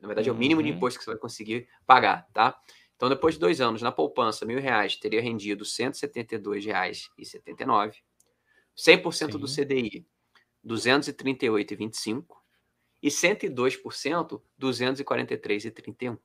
na 0.00 0.08
verdade, 0.08 0.30
é 0.30 0.32
o 0.32 0.34
mínimo 0.34 0.62
de 0.62 0.70
uhum. 0.70 0.76
imposto 0.76 0.98
que 0.98 1.04
você 1.04 1.10
vai 1.10 1.20
conseguir 1.20 1.68
pagar, 1.86 2.26
tá? 2.32 2.58
Então, 2.96 3.08
depois 3.08 3.34
de 3.34 3.40
dois 3.40 3.60
anos, 3.60 3.82
na 3.82 3.92
poupança, 3.92 4.46
mil 4.46 4.60
reais 4.60 4.96
teria 4.96 5.20
rendido 5.20 5.64
R$ 5.64 5.70
172,79. 5.70 7.94
100% 8.76 9.12
Sim. 9.12 9.26
do 9.38 9.46
CDI, 9.46 10.04
238,25. 10.66 12.24
E 13.02 13.08
102%, 13.08 14.40
243,31. 14.58 16.18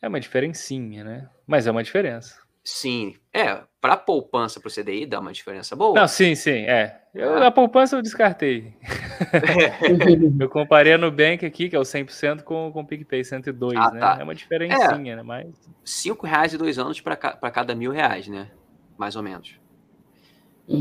É 0.00 0.08
uma 0.08 0.20
diferencinha, 0.20 1.04
né? 1.04 1.28
Mas 1.46 1.66
é 1.66 1.70
uma 1.70 1.82
diferença. 1.82 2.40
Sim, 2.64 3.16
é, 3.32 3.64
para 3.80 3.96
poupança 3.96 4.60
para 4.60 4.68
o 4.68 4.72
CDI 4.72 5.04
dá 5.04 5.18
uma 5.18 5.32
diferença 5.32 5.74
boa. 5.74 6.00
Não, 6.00 6.06
sim, 6.06 6.36
sim, 6.36 6.64
é. 6.64 7.02
Eu, 7.12 7.34
ah. 7.34 7.48
A 7.48 7.50
poupança 7.50 7.96
eu 7.96 8.02
descartei. 8.02 8.76
eu 10.40 10.48
comparei 10.48 10.92
a 10.92 10.98
Nubank 10.98 11.44
aqui, 11.44 11.68
que 11.68 11.76
é 11.76 11.78
o 11.78 11.82
100%, 11.82 12.42
com, 12.42 12.70
com 12.72 12.80
o 12.80 12.86
PicPay 12.86 13.24
102, 13.24 13.76
ah, 13.76 13.90
né? 13.90 14.00
Tá. 14.00 14.16
É 14.20 14.22
uma 14.22 14.34
diferencinha, 14.34 15.12
é, 15.12 15.16
né? 15.16 15.22
Mas... 15.22 15.48
Cinco 15.84 16.26
reais 16.26 16.52
e 16.52 16.58
dois 16.58 16.78
anos 16.78 17.00
para 17.00 17.16
cada 17.16 17.74
mil 17.74 17.90
reais, 17.90 18.28
né? 18.28 18.50
Mais 18.96 19.16
ou 19.16 19.22
menos. 19.22 19.58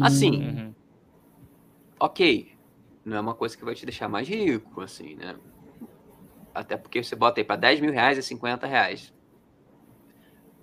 Assim, 0.01 0.47
uhum. 0.47 0.75
ok, 1.99 2.51
não 3.03 3.17
é 3.17 3.19
uma 3.19 3.33
coisa 3.33 3.57
que 3.57 3.65
vai 3.65 3.73
te 3.73 3.85
deixar 3.85 4.07
mais 4.07 4.27
rico, 4.27 4.81
assim, 4.81 5.15
né? 5.15 5.35
Até 6.53 6.77
porque 6.77 7.03
você 7.03 7.15
bota 7.15 7.39
aí 7.39 7.43
para 7.43 7.55
10 7.55 7.79
mil 7.79 7.91
reais 7.91 8.17
e 8.17 8.23
50 8.23 8.67
reais. 8.67 9.13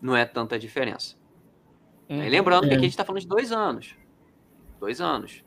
Não 0.01 0.17
é 0.17 0.25
tanta 0.25 0.59
diferença. 0.59 1.17
Uhum, 2.09 2.29
lembrando 2.29 2.67
é. 2.67 2.69
que 2.69 2.75
aqui 2.75 2.81
a 2.81 2.85
gente 2.85 2.93
está 2.93 3.05
falando 3.05 3.23
de 3.23 3.29
dois 3.29 3.51
anos. 3.51 3.97
Dois 4.79 5.01
anos 5.01 5.43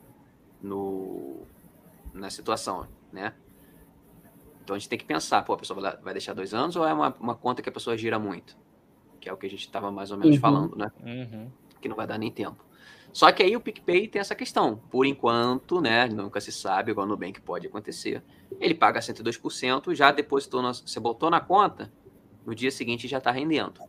no, 0.62 1.42
na 2.12 2.30
situação, 2.30 2.86
né? 3.12 3.34
Então 4.62 4.76
a 4.76 4.78
gente 4.78 4.88
tem 4.88 4.98
que 4.98 5.04
pensar, 5.04 5.42
pô, 5.42 5.54
a 5.54 5.58
pessoa 5.58 5.98
vai 6.02 6.14
deixar 6.14 6.34
dois 6.34 6.54
anos 6.54 6.76
ou 6.76 6.86
é 6.86 6.92
uma, 6.92 7.14
uma 7.18 7.34
conta 7.34 7.62
que 7.62 7.68
a 7.68 7.72
pessoa 7.72 7.96
gira 7.96 8.18
muito? 8.18 8.56
Que 9.20 9.28
é 9.28 9.32
o 9.32 9.36
que 9.36 9.46
a 9.46 9.50
gente 9.50 9.66
estava 9.66 9.90
mais 9.90 10.10
ou 10.10 10.18
menos 10.18 10.36
uhum. 10.36 10.40
falando, 10.40 10.76
né? 10.76 10.90
Uhum. 11.02 11.50
Que 11.80 11.88
não 11.88 11.96
vai 11.96 12.06
dar 12.06 12.18
nem 12.18 12.30
tempo. 12.30 12.64
Só 13.12 13.30
que 13.30 13.42
aí 13.42 13.54
o 13.54 13.60
PicPay 13.60 14.08
tem 14.08 14.20
essa 14.20 14.34
questão. 14.34 14.76
Por 14.90 15.04
enquanto, 15.04 15.80
né? 15.80 16.06
Nunca 16.06 16.40
se 16.40 16.50
sabe, 16.50 16.92
igual 16.92 17.06
no 17.06 17.12
Nubank 17.12 17.40
pode 17.40 17.66
acontecer. 17.66 18.22
Ele 18.58 18.74
paga 18.74 19.00
102%, 19.00 19.94
já 19.94 20.10
depositou, 20.10 20.62
na, 20.62 20.72
você 20.72 20.98
botou 20.98 21.28
na 21.28 21.40
conta, 21.40 21.92
no 22.46 22.54
dia 22.54 22.70
seguinte 22.70 23.06
já 23.06 23.18
está 23.18 23.30
rendendo. 23.30 23.80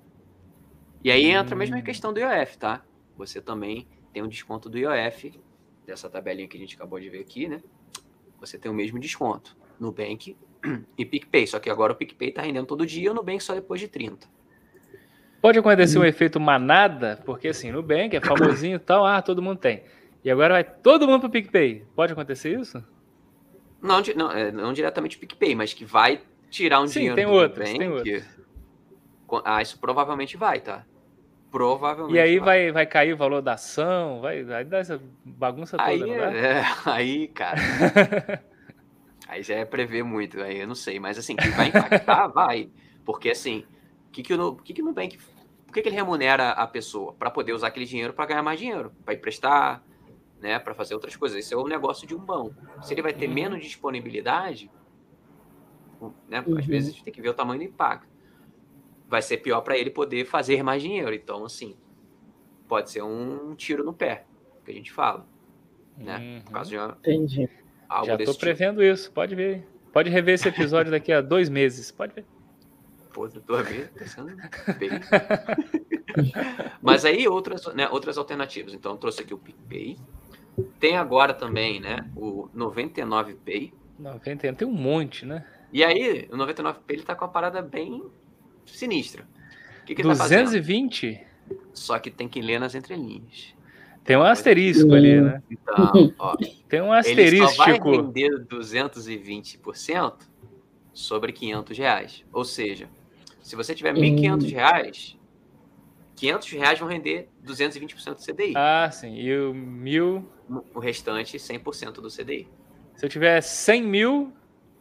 E 1.04 1.12
aí 1.12 1.26
entra 1.26 1.56
a 1.56 1.58
mesma 1.58 1.78
hum. 1.78 1.82
questão 1.82 2.12
do 2.12 2.20
IOF, 2.20 2.58
tá? 2.58 2.84
Você 3.18 3.42
também 3.42 3.88
tem 4.12 4.22
um 4.24 4.28
desconto 4.28 4.70
do 4.70 4.78
IOF, 4.78 5.40
dessa 5.86 6.10
tabelinha 6.10 6.48
que 6.48 6.58
a 6.58 6.60
gente 6.60 6.76
acabou 6.76 7.00
de 7.00 7.10
ver 7.10 7.20
aqui, 7.20 7.48
né? 7.48 7.62
Você 8.46 8.58
tem 8.58 8.72
o 8.72 8.74
mesmo 8.74 9.00
desconto. 9.00 9.56
Nubank 9.80 10.36
e 10.98 11.06
PicPay. 11.06 11.48
Só 11.48 11.60
que 11.60 11.70
agora 11.70 11.94
o 11.94 11.96
PicPay 11.96 12.30
está 12.30 12.42
rendendo 12.42 12.68
todo 12.68 12.86
dia, 12.86 13.12
o 13.12 13.14
Nubank 13.14 13.42
só 13.44 13.54
depois 13.54 13.80
de 13.80 13.88
30. 13.88 14.28
Pode 15.42 15.60
acontecer 15.60 16.00
um 16.00 16.06
efeito 16.06 16.40
manada, 16.40 17.22
porque 17.26 17.50
assim, 17.50 17.70
no 17.72 17.82
Nubank 17.82 18.16
é 18.16 18.22
famosinho 18.22 18.78
e 18.78 18.80
tal, 18.80 19.06
ah, 19.06 19.22
todo 19.22 19.42
mundo 19.42 19.58
tem. 19.58 19.84
E 20.24 20.32
agora 20.32 20.54
vai 20.54 20.64
todo 20.64 21.06
mundo 21.08 21.22
pro 21.22 21.30
PicPay. 21.30 21.86
Pode 21.96 22.14
acontecer 22.14 22.58
isso? 22.58 22.84
Não, 23.82 24.02
não, 24.16 24.32
é, 24.32 24.52
não 24.52 24.72
diretamente 24.72 25.18
PicPay, 25.18 25.54
mas 25.54 25.74
que 25.74 25.84
vai 25.84 26.22
tirar 26.50 26.80
um 26.80 26.88
Sim, 26.88 26.94
dinheiro 26.94 27.16
tem 27.16 27.26
do 27.26 27.32
outros, 27.32 27.70
Nubank. 27.70 27.80
Tem 27.80 27.92
outros. 27.92 28.44
Ah, 29.44 29.62
isso 29.62 29.80
provavelmente 29.80 30.38
vai, 30.38 30.62
tá? 30.62 30.86
Provavelmente. 31.54 32.16
E 32.16 32.20
aí 32.20 32.40
vai. 32.40 32.72
vai, 32.72 32.88
cair 32.88 33.14
o 33.14 33.18
valor 33.18 33.40
da 33.40 33.54
ação, 33.54 34.20
vai, 34.22 34.44
vai 34.44 34.66
dar 34.66 34.80
essa 34.80 35.00
bagunça 35.24 35.78
toda, 35.78 35.88
aí, 35.88 36.00
não 36.00 36.08
é, 36.08 36.66
aí, 36.84 37.28
cara. 37.28 37.62
aí 39.30 39.44
já 39.44 39.54
é 39.54 39.64
prever 39.64 40.04
muito, 40.04 40.42
aí 40.42 40.62
eu 40.62 40.68
não 40.68 40.74
sei, 40.74 41.00
mas 41.00 41.16
assim, 41.16 41.36
que 41.36 41.48
vai 41.50 41.68
impactar, 41.68 42.26
vai. 42.28 42.72
Porque 43.06 43.30
assim, 43.30 43.66
o 44.08 44.12
que, 44.12 44.24
que, 44.24 44.34
o, 44.34 44.56
que, 44.56 44.74
que 44.74 44.82
o 44.82 44.86
Nubank 44.86 45.16
por 45.68 45.78
que, 45.78 45.82
que 45.82 45.90
ele 45.90 45.96
remunera 45.96 46.52
a 46.52 46.68
pessoa? 46.68 47.14
Para 47.14 47.32
poder 47.32 47.54
usar 47.54 47.68
aquele 47.68 47.86
dinheiro 47.86 48.14
para 48.14 48.28
ganhar 48.28 48.44
mais 48.44 48.60
dinheiro, 48.60 48.92
para 49.04 49.14
emprestar, 49.14 49.84
né, 50.40 50.60
para 50.60 50.74
fazer 50.76 50.94
outras 50.94 51.16
coisas. 51.16 51.38
Esse 51.38 51.54
é 51.54 51.58
o 51.58 51.68
negócio 51.68 52.08
de 52.08 52.16
um 52.16 52.20
banco. 52.20 52.56
Se 52.84 52.94
ele 52.94 53.02
vai 53.02 53.12
ter 53.12 53.28
menos 53.28 53.60
disponibilidade, 53.64 54.70
né, 56.28 56.44
uhum. 56.46 56.60
às 56.60 56.66
vezes 56.68 57.02
tem 57.02 57.12
que 57.12 57.22
ver 57.22 57.30
o 57.30 57.34
tamanho 57.34 57.60
do 57.60 57.66
impacto. 57.66 58.13
Vai 59.14 59.22
ser 59.22 59.38
pior 59.38 59.62
para 59.62 59.78
ele 59.78 59.92
poder 59.92 60.26
fazer 60.26 60.64
mais 60.64 60.82
dinheiro. 60.82 61.14
Então, 61.14 61.46
assim, 61.46 61.76
pode 62.68 62.90
ser 62.90 63.04
um 63.04 63.54
tiro 63.54 63.84
no 63.84 63.94
pé, 63.94 64.26
que 64.66 64.72
a 64.72 64.74
gente 64.74 64.92
fala. 64.92 65.24
Né? 65.96 66.18
Uhum. 66.18 66.42
Por 66.42 66.52
causa 66.52 66.70
de 66.72 66.78
uma, 66.78 66.98
Entendi. 67.00 67.48
Algo 67.88 68.08
Já 68.08 68.16
estou 68.16 68.34
tipo. 68.34 68.40
prevendo 68.40 68.84
isso, 68.84 69.12
pode 69.12 69.36
ver. 69.36 69.68
Pode 69.92 70.10
rever 70.10 70.34
esse 70.34 70.48
episódio 70.48 70.92
daqui 70.92 71.14
a 71.14 71.22
dois 71.22 71.48
meses, 71.48 71.92
pode 71.92 72.16
ver 72.16 72.26
pô, 73.14 73.28
vida 73.28 73.92
tá 73.96 74.06
sendo 74.08 74.36
bem. 74.80 74.90
Mas 76.82 77.06
aí 77.06 77.28
outras, 77.28 77.66
né, 77.76 77.88
outras 77.90 78.18
alternativas. 78.18 78.74
Então, 78.74 78.98
trouxe 78.98 79.22
aqui 79.22 79.34
o 79.34 79.38
PicPay. 79.38 79.98
Tem 80.80 80.98
agora 80.98 81.34
também, 81.34 81.80
né, 81.80 82.10
o 82.16 82.50
99Pay. 82.56 83.72
90, 84.00 84.54
tem 84.54 84.68
um 84.68 84.72
monte, 84.72 85.26
né? 85.26 85.46
E 85.72 85.84
aí, 85.84 86.28
o 86.32 86.36
99Pay 86.36 86.82
ele 86.90 87.04
tá 87.04 87.16
com 87.16 87.26
uma 87.26 87.32
parada 87.32 87.62
bem 87.62 88.04
sinistra. 88.66 89.28
O 89.82 89.86
que, 89.86 89.96
que 89.96 90.04
220? 90.04 91.16
Tá 91.16 91.56
Só 91.74 92.00
que 92.00 92.10
tem 92.10 92.28
que 92.28 92.42
ler 92.42 92.60
nas 92.60 92.76
entrelinhas. 92.76 93.54
Tem 94.04 94.18
um 94.18 94.24
asterisco 94.24 94.94
ali, 94.94 95.22
né? 95.22 95.42
Então, 95.50 96.14
ó, 96.20 96.36
tem 96.68 96.82
um 96.82 96.92
asterisco. 96.92 97.36
Ele 97.36 97.48
só 97.48 97.66
vai 97.66 97.80
vender 97.80 98.46
220% 98.46 100.14
sobre 100.94 101.32
500 101.32 101.78
reais. 101.78 102.26
Ou 102.34 102.44
seja, 102.44 102.90
se 103.42 103.56
você 103.56 103.74
tiver 103.74 103.94
1.500 103.94 104.52
reais, 104.52 105.18
500 106.16 106.52
reais 106.52 106.80
vão 106.80 106.88
render 106.88 107.30
220% 107.46 108.16
do 108.16 108.22
CDI. 108.22 108.54
Ah, 108.56 108.90
sim. 108.92 109.16
E 109.16 109.38
o 109.38 109.54
mil... 109.54 110.30
O 110.74 110.80
restante, 110.80 111.38
100% 111.38 111.94
do 111.94 112.10
CDI. 112.10 112.48
Se 112.96 113.06
eu 113.06 113.10
tiver 113.10 113.42
100 113.42 113.84
mil, 113.84 114.34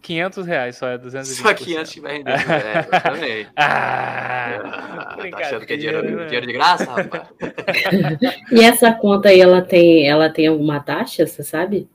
500 0.02 0.46
reais 0.46 0.76
só 0.76 0.88
é 0.88 0.98
220%. 0.98 1.24
Só 1.24 1.54
500 1.54 1.96
vai 1.96 2.12
render. 2.18 2.32
É, 2.32 2.78
exatamente. 2.80 3.50
ah, 3.56 5.16
tá 5.30 5.38
achando 5.38 5.64
que 5.64 5.72
é 5.72 5.76
dinheiro, 5.76 6.02
né? 6.02 6.24
dinheiro 6.24 6.46
de 6.46 6.52
graça, 6.52 6.84
rapaz? 6.84 7.28
e 8.50 8.60
essa 8.60 8.92
conta 8.92 9.28
aí, 9.28 9.40
ela 9.40 9.62
tem, 9.62 10.08
ela 10.08 10.28
tem 10.28 10.48
alguma 10.48 10.80
taxa, 10.80 11.24
você 11.24 11.44
sabe? 11.44 11.88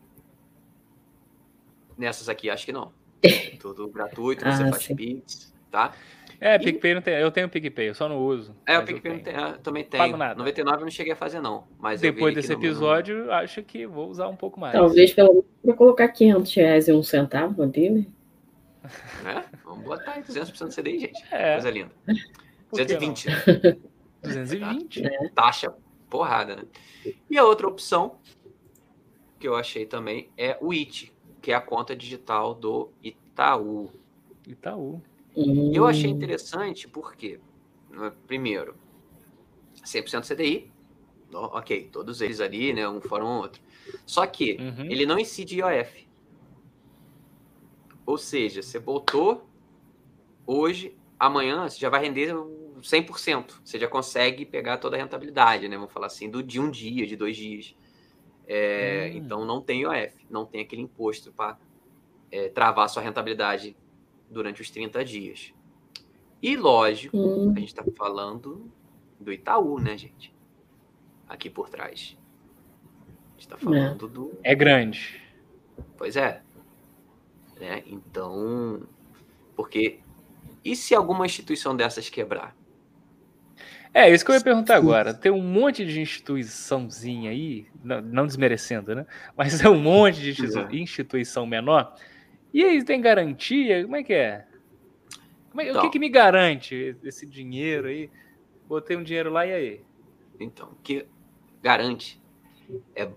Nessas 1.98 2.30
aqui, 2.30 2.50
acho 2.50 2.66
que 2.66 2.72
não. 2.72 2.94
Tudo 3.60 3.90
gratuito, 3.90 4.44
você 4.44 4.64
ah, 4.64 4.70
faz 4.70 4.84
sim. 4.84 4.96
Pix, 4.96 5.54
tá? 5.70 5.92
É, 6.40 6.58
PicPay 6.60 6.94
não 6.94 7.02
tem. 7.02 7.16
Eu 7.16 7.32
tenho 7.32 7.50
PicPay, 7.50 7.90
eu 7.90 7.96
só 7.96 8.08
não 8.08 8.20
uso. 8.20 8.56
É, 8.66 8.78
o 8.78 8.86
PicPay 8.86 9.14
não 9.14 9.20
tem, 9.20 9.34
eu 9.34 9.58
também 9.58 9.84
tem. 9.84 10.00
Pago 10.00 10.18
nada. 10.18 10.36
99 10.36 10.78
eu 10.78 10.82
não 10.82 10.92
cheguei 10.92 11.14
a 11.14 11.16
fazer, 11.16 11.42
não. 11.42 11.64
Mas 11.80 12.00
Depois 12.00 12.36
desse 12.36 12.54
episódio, 12.54 13.24
meu... 13.24 13.34
acho 13.34 13.64
que 13.64 13.88
vou 13.88 14.08
usar 14.08 14.28
um 14.28 14.36
pouco 14.36 14.60
mais. 14.60 14.74
Talvez 14.74 15.14
pelo 15.14 15.44
para 15.68 15.76
colocar 15.76 16.08
500 16.08 16.54
reais 16.54 16.88
e 16.88 16.94
um 16.94 17.04
centavo 17.04 17.62
ali, 17.62 17.90
né? 17.90 18.06
É, 19.26 19.44
vamos 19.66 19.84
botar 19.84 20.14
aí 20.14 20.24
200% 20.24 20.68
do 20.70 20.74
CDI, 20.74 21.00
gente. 21.00 21.26
É. 21.30 21.56
Coisa 21.56 21.70
linda. 21.70 21.92
220. 22.72 23.28
220? 24.24 25.06
É. 25.06 25.30
Taxa 25.36 25.74
porrada, 26.10 26.56
né? 26.56 26.64
E 27.30 27.38
a 27.38 27.44
outra 27.44 27.68
opção 27.68 28.16
que 29.38 29.46
eu 29.46 29.58
achei 29.58 29.86
também 29.86 30.30
é 30.38 30.58
o 30.62 30.72
IT, 30.72 31.12
que 31.42 31.52
é 31.52 31.56
a 31.56 31.60
conta 31.60 31.94
digital 31.94 32.56
do 32.56 32.90
Itaú. 33.04 33.92
Itaú. 34.48 35.02
Hum. 35.36 35.74
Eu 35.74 35.86
achei 35.86 36.10
interessante 36.10 36.88
porque, 36.88 37.42
né, 37.90 38.14
primeiro, 38.26 38.74
100% 39.84 40.26
CDI, 40.34 40.72
ok, 41.34 41.90
todos 41.92 42.22
eles 42.22 42.40
ali, 42.40 42.72
né, 42.72 42.88
um 42.88 43.02
fora 43.02 43.26
um 43.26 43.40
outro. 43.40 43.62
Só 44.06 44.26
que 44.26 44.58
uhum. 44.60 44.86
ele 44.86 45.06
não 45.06 45.20
incide 45.20 45.60
IOF. 45.60 46.08
Ou 48.06 48.18
seja, 48.18 48.62
você 48.62 48.80
botou 48.80 49.46
hoje, 50.46 50.96
amanhã 51.20 51.68
você 51.68 51.78
já 51.78 51.90
vai 51.90 52.02
render 52.02 52.34
100%. 52.34 53.60
Você 53.64 53.78
já 53.78 53.88
consegue 53.88 54.46
pegar 54.46 54.78
toda 54.78 54.96
a 54.96 55.00
rentabilidade, 55.00 55.68
né? 55.68 55.76
Vamos 55.76 55.92
falar 55.92 56.08
assim, 56.08 56.30
do, 56.30 56.42
de 56.42 56.60
um 56.60 56.72
dia, 56.72 57.06
de 57.06 57.16
dois 57.16 57.36
dias. 57.36 57.76
É, 58.48 59.12
hum. 59.12 59.18
Então 59.18 59.46
não 59.46 59.62
tem 59.62 59.82
IOF, 59.82 60.26
não 60.30 60.46
tem 60.46 60.62
aquele 60.62 60.82
imposto 60.82 61.34
para 61.34 61.58
é, 62.32 62.48
travar 62.50 62.88
sua 62.90 63.04
rentabilidade 63.04 63.76
durante 64.30 64.62
os 64.62 64.70
30 64.70 65.04
dias. 65.04 65.54
E 66.42 66.56
lógico, 66.56 67.18
hum. 67.18 67.54
a 67.56 67.60
gente 67.60 67.70
está 67.70 67.84
falando 67.96 68.72
do 69.20 69.34
Itaú, 69.34 69.80
né, 69.80 69.98
gente? 69.98 70.34
Aqui 71.28 71.50
por 71.50 71.70
trás. 71.70 72.18
A 73.38 73.40
gente 73.40 73.42
está 73.42 73.58
falando 73.58 74.06
é. 74.06 74.10
do. 74.10 74.40
É 74.44 74.56
grande. 74.56 75.22
Pois 75.96 76.16
é. 76.16 76.42
Né? 77.60 77.84
Então, 77.86 78.82
porque 79.56 80.00
e 80.68 80.76
se 80.76 80.94
alguma 80.94 81.26
instituição 81.26 81.76
dessas 81.76 82.10
quebrar? 82.10 82.54
É, 83.94 84.12
isso 84.14 84.26
que 84.26 84.32
eu 84.32 84.36
ia 84.36 84.42
perguntar 84.42 84.76
agora. 84.76 85.14
Tem 85.14 85.32
um 85.32 85.42
monte 85.42 85.86
de 85.86 86.02
instituiçãozinha 86.02 87.32
aí, 87.32 87.68
não, 87.82 88.02
não 88.02 88.28
desmerecendo, 88.28 88.94
né? 88.94 89.06
Mas 89.36 89.64
é 89.64 89.70
um 89.70 89.80
monte 89.80 90.20
de 90.20 90.32
instituição, 90.32 90.70
instituição 90.72 91.46
menor. 91.46 91.96
E 92.54 92.66
aí 92.66 92.84
tem 92.84 93.00
garantia? 93.00 93.84
Como 93.84 93.96
é 93.96 94.04
que 94.04 94.14
é? 94.14 94.46
Como 95.52 95.62
é 95.62 95.70
então, 95.70 95.80
o 95.80 95.86
que, 95.86 95.92
que 95.92 96.00
me 96.00 96.10
garante 96.10 96.98
esse 97.02 97.26
dinheiro 97.26 97.88
aí? 97.88 98.10
Botei 98.68 98.98
um 98.98 99.04
dinheiro 99.04 99.32
lá 99.32 99.46
e 99.46 99.54
aí? 99.54 99.82
Então, 100.38 100.68
o 100.68 100.76
que 100.84 101.08
garante 101.64 102.22
é 102.94 103.10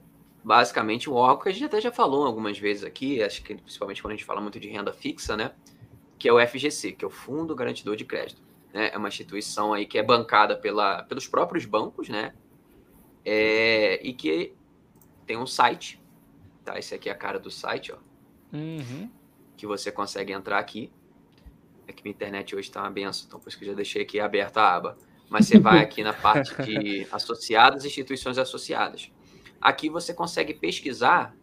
basicamente 0.43 1.09
um 1.09 1.15
órgão 1.15 1.43
que 1.43 1.49
a 1.49 1.53
gente 1.53 1.65
até 1.65 1.81
já 1.81 1.93
falou 1.93 2.27
algumas 2.27 2.59
vezes 2.59 2.85
aqui, 2.85 3.23
acho 3.23 3.43
que 3.43 3.55
principalmente 3.55 4.03
quando 4.03 4.13
a 4.13 4.17
gente 4.17 4.25
fala 4.25 4.41
muito 4.41 4.59
de 4.59 4.69
renda 4.69 4.93
fixa, 4.93 5.37
né? 5.37 5.53
Que 6.19 6.29
é 6.29 6.33
o 6.33 6.47
FGC, 6.47 6.93
que 6.93 7.05
é 7.05 7.09
o 7.09 7.11
Fundo 7.11 7.55
Garantidor 7.55 7.97
de 7.97 8.05
Crédito. 8.05 8.43
Né? 8.73 8.91
É 8.93 8.99
uma 8.99 9.09
instituição 9.09 9.73
aí 9.73 9.87
que 9.87 9.99
é 9.99 10.03
bancada 10.03 10.57
pela, 10.57 11.03
pelos 11.05 11.27
próprios 11.27 11.65
bancos, 11.65 12.09
né? 12.09 12.35
É, 13.25 14.01
e 14.03 14.13
que 14.15 14.55
tem 15.27 15.37
um 15.37 15.47
site, 15.47 16.01
tá? 16.65 16.79
Esse 16.79 16.95
aqui 16.95 17.09
é 17.09 17.13
a 17.13 17.15
cara 17.15 17.39
do 17.39 17.51
site, 17.51 17.93
ó. 17.93 17.99
Uhum. 18.53 19.11
Que 19.57 19.67
você 19.67 19.93
consegue 19.93 20.33
entrar 20.33 20.59
aqui. 20.59 20.91
É 21.87 21.93
que 21.93 22.03
minha 22.03 22.13
internet 22.13 22.55
hoje 22.55 22.69
está 22.69 22.81
uma 22.81 22.91
benção, 22.91 23.27
então 23.27 23.41
por 23.41 23.49
isso 23.49 23.59
que 23.59 23.65
eu 23.65 23.69
já 23.69 23.75
deixei 23.75 24.03
aqui 24.03 24.21
aberta 24.21 24.61
a 24.61 24.75
aba. 24.75 24.99
Mas 25.29 25.47
você 25.47 25.59
vai 25.59 25.81
aqui 25.85 26.03
na 26.03 26.13
parte 26.13 26.55
de 26.63 27.07
associados, 27.13 27.85
instituições 27.85 28.39
associadas. 28.39 29.11
Aqui 29.61 29.91
você 29.91 30.15
consegue 30.15 30.55
pesquisar, 30.55 31.37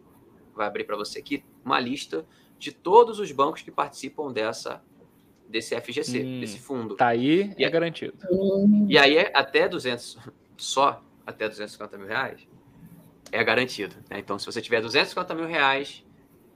vai 0.54 0.66
abrir 0.66 0.84
para 0.84 0.96
você 0.96 1.20
aqui, 1.20 1.44
uma 1.64 1.78
lista 1.78 2.26
de 2.58 2.72
todos 2.72 3.20
os 3.20 3.30
bancos 3.30 3.62
que 3.62 3.70
participam 3.70 4.32
dessa 4.32 4.82
desse 5.48 5.78
FGC, 5.80 6.22
hum, 6.22 6.40
desse 6.40 6.58
fundo. 6.58 6.94
Tá 6.94 7.08
aí, 7.08 7.54
e 7.56 7.64
é, 7.64 7.66
é 7.66 7.70
garantido. 7.70 8.14
E 8.86 8.98
aí 8.98 9.16
é 9.16 9.32
até 9.34 9.66
200, 9.66 10.18
só 10.58 11.02
até 11.26 11.48
250 11.48 11.96
mil 11.96 12.06
reais, 12.06 12.46
é 13.32 13.42
garantido. 13.42 13.96
Né? 14.10 14.18
Então, 14.18 14.38
se 14.38 14.44
você 14.44 14.60
tiver 14.60 14.82
250 14.82 15.34
mil 15.34 15.46
reais 15.46 16.04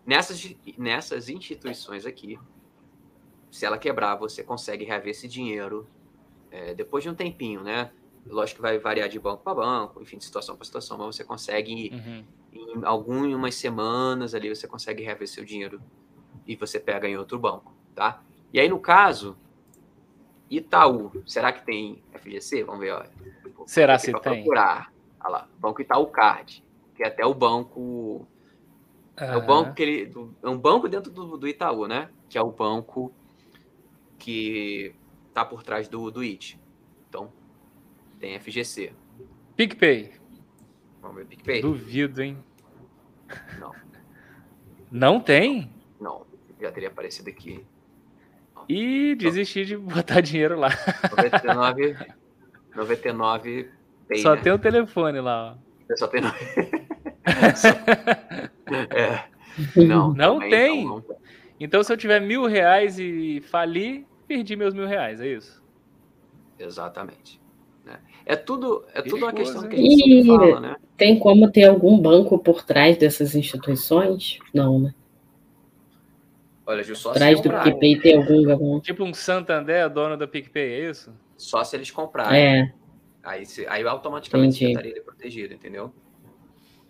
nessas, 0.05 0.55
nessas 0.77 1.31
instituições 1.31 2.05
aqui, 2.05 2.39
se 3.51 3.65
ela 3.65 3.79
quebrar, 3.79 4.17
você 4.17 4.43
consegue 4.43 4.85
reaver 4.85 5.11
esse 5.11 5.29
dinheiro 5.29 5.89
é, 6.51 6.75
depois 6.75 7.03
de 7.03 7.11
um 7.11 7.15
tempinho, 7.15 7.63
né? 7.63 7.91
Lógico 8.27 8.57
que 8.57 8.63
vai 8.63 8.79
variar 8.79 9.09
de 9.09 9.19
banco 9.19 9.43
para 9.43 9.55
banco, 9.55 10.01
enfim, 10.01 10.17
de 10.17 10.25
situação 10.25 10.57
para 10.57 10.65
situação, 10.65 10.97
mas 10.97 11.17
você 11.17 11.25
consegue, 11.25 11.91
uhum. 11.93 12.25
em 12.53 12.85
algumas 12.85 13.55
semanas 13.55 14.35
ali, 14.35 14.49
você 14.49 14.69
consegue 14.69 15.03
reaver 15.03 15.27
seu 15.27 15.45
dinheiro 15.45 15.81
e 16.47 16.55
você 16.55 16.79
pega 16.79 17.09
em 17.09 17.17
outro 17.17 17.39
banco, 17.39 17.75
tá? 17.95 18.23
E 18.53 18.61
aí, 18.61 18.69
no 18.69 18.79
caso, 18.79 19.37
Itaú, 20.49 21.11
será 21.27 21.53
que 21.53 21.65
tem 21.65 22.03
FGC? 22.13 22.63
Vamos 22.65 22.81
ver, 22.81 22.93
olha. 22.93 23.11
Será 23.67 23.99
se 23.99 24.13
tem? 24.13 24.21
procurar. 24.21 24.93
Olha 25.21 25.31
lá, 25.31 25.49
Banco 25.59 25.81
Itaú 25.81 26.07
Card, 26.07 26.63
que 26.95 27.03
é 27.03 27.09
até 27.09 27.25
o 27.25 27.35
banco... 27.35 27.81
Uhum. 27.81 28.27
É 29.17 29.37
o 29.37 29.45
banco 29.45 29.75
que 29.75 29.83
ele... 29.83 30.13
É 30.43 30.49
um 30.49 30.59
banco 30.59 30.89
dentro 30.89 31.11
do, 31.11 31.37
do 31.37 31.49
Itaú, 31.49 31.87
né? 31.87 32.09
Que 32.29 32.39
é 32.39 32.43
o 32.43 32.51
banco 32.51 33.13
que 34.19 34.95
tá 35.33 35.45
por 35.45 35.63
trás 35.63 35.89
do, 35.89 36.11
do 36.11 36.23
IT. 36.23 36.61
Então, 37.09 37.33
tem 38.23 38.39
FGC. 38.39 38.93
PicPay. 39.57 40.13
Vamos 41.01 41.17
ver 41.17 41.27
PicPay. 41.27 41.61
Duvido, 41.61 42.23
hein? 42.23 42.39
Não. 43.59 43.73
Não 44.89 45.21
tem? 45.21 45.69
Não. 46.01 46.25
Já 46.61 46.71
teria 46.71 46.89
aparecido 46.89 47.29
aqui. 47.29 47.67
E 48.69 49.17
desisti 49.17 49.65
de 49.65 49.77
botar 49.77 50.21
dinheiro 50.23 50.57
lá. 50.57 50.71
99. 51.11 51.97
99 52.77 53.71
Pay, 54.07 54.19
Só 54.19 54.37
né? 54.37 54.41
tem 54.41 54.53
o 54.53 54.59
telefone 54.59 55.21
lá, 55.21 55.57
ó. 55.91 55.97
Só 55.97 56.07
tem. 56.07 56.23
Só... 56.23 57.69
é. 58.97 59.29
Não, 59.77 60.15
não 60.15 60.39
tem. 60.39 60.85
Não, 60.85 60.99
não 61.01 61.17
Então, 61.59 61.83
se 61.83 61.93
eu 61.93 61.97
tiver 61.97 62.21
mil 62.21 62.47
reais 62.47 63.01
e 63.01 63.41
falir, 63.41 64.07
perdi 64.29 64.55
meus 64.55 64.73
mil 64.75 64.87
reais, 64.87 65.21
é 65.21 65.27
isso? 65.27 65.61
Exatamente. 66.57 67.42
É 68.25 68.37
tudo, 68.37 68.85
é 68.95 69.03
tudo 69.03 69.17
uma 69.17 69.33
questão 69.33 69.69
que 69.69 69.75
a 69.75 69.79
gente 69.79 70.21
e 70.21 70.27
fala, 70.27 70.61
né? 70.61 70.77
Tem 70.97 71.19
como 71.19 71.51
ter 71.51 71.65
algum 71.65 71.99
banco 71.99 72.39
por 72.39 72.65
trás 72.65 72.97
dessas 72.97 73.35
instituições? 73.35 74.39
Não, 74.55 74.79
né? 74.79 74.95
Olha, 76.65 76.83
Gil, 76.83 76.95
só 76.95 77.11
Atrás 77.11 77.41
do 77.41 77.51
PicPay 77.51 77.99
tem 78.01 78.17
algum. 78.17 78.81
Tipo 78.81 79.05
um 79.05 79.13
Santander, 79.13 79.91
dono 79.91 80.17
da 80.17 80.29
PicPay, 80.29 80.73
é 80.73 80.91
isso? 80.91 81.13
Só 81.37 81.65
se 81.65 81.77
eles 81.77 81.91
comprarem. 81.91 82.41
É. 82.41 82.75
Aí, 83.23 83.45
se, 83.45 83.67
aí 83.67 83.87
automaticamente 83.87 84.59
você 84.59 84.67
estaria 84.67 85.03
protegido, 85.03 85.55
entendeu? 85.55 85.93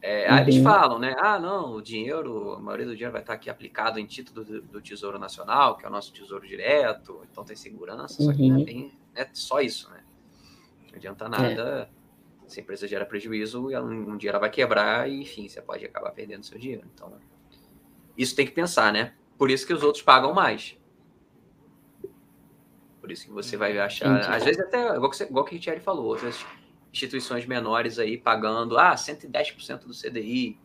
É, 0.00 0.28
uhum. 0.28 0.36
Aí 0.36 0.42
eles 0.42 0.62
falam, 0.62 0.98
né? 0.98 1.14
Ah, 1.18 1.38
não, 1.38 1.74
o 1.74 1.82
dinheiro, 1.82 2.54
a 2.54 2.60
maioria 2.60 2.86
do 2.86 2.92
dinheiro 2.92 3.12
vai 3.12 3.20
estar 3.20 3.34
aqui 3.34 3.48
aplicado 3.48 3.98
em 4.00 4.04
título 4.04 4.44
do, 4.44 4.62
do 4.62 4.80
Tesouro 4.80 5.18
Nacional, 5.18 5.76
que 5.76 5.84
é 5.84 5.88
o 5.88 5.92
nosso 5.92 6.12
tesouro 6.12 6.46
direto, 6.46 7.22
então 7.30 7.44
tem 7.44 7.54
segurança, 7.54 8.20
uhum. 8.20 8.28
só 8.28 8.34
que 8.34 8.48
não 8.48 8.56
é, 8.56 8.58
uhum. 8.58 8.64
bem, 8.64 8.92
é 9.14 9.28
só 9.32 9.60
isso, 9.60 9.88
né? 9.90 10.01
Não 10.92 10.98
adianta 10.98 11.28
nada. 11.28 11.90
É. 12.46 12.48
Se 12.48 12.60
a 12.60 12.62
empresa 12.62 12.86
gera 12.86 13.06
prejuízo, 13.06 13.68
um 13.80 14.16
dia 14.16 14.30
ela 14.30 14.38
vai 14.38 14.50
quebrar 14.50 15.08
e, 15.08 15.22
enfim, 15.22 15.48
você 15.48 15.62
pode 15.62 15.84
acabar 15.84 16.10
perdendo 16.10 16.44
seu 16.44 16.58
dinheiro. 16.58 16.86
Então, 16.92 17.18
isso 18.16 18.36
tem 18.36 18.46
que 18.46 18.52
pensar, 18.52 18.92
né? 18.92 19.14
Por 19.38 19.50
isso 19.50 19.66
que 19.66 19.72
os 19.72 19.82
outros 19.82 20.02
pagam 20.02 20.34
mais. 20.34 20.78
Por 23.00 23.10
isso 23.10 23.24
que 23.24 23.32
você 23.32 23.56
vai 23.56 23.76
achar. 23.78 24.18
Entendi. 24.18 24.34
Às 24.34 24.44
vezes, 24.44 24.60
até, 24.60 24.94
igual 24.94 25.10
que, 25.10 25.22
igual 25.24 25.44
que 25.44 25.56
a 25.56 25.58
Thierry 25.58 25.80
falou, 25.80 26.04
outras 26.04 26.44
instituições 26.92 27.46
menores 27.46 27.98
aí 27.98 28.18
pagando 28.18 28.78
ah, 28.78 28.94
110% 28.94 29.86
do 29.86 29.94
CDI. 29.94 30.60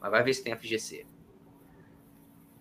Mas 0.00 0.10
vai 0.10 0.22
ver 0.22 0.34
se 0.34 0.44
tem 0.44 0.54
FGC. 0.56 1.04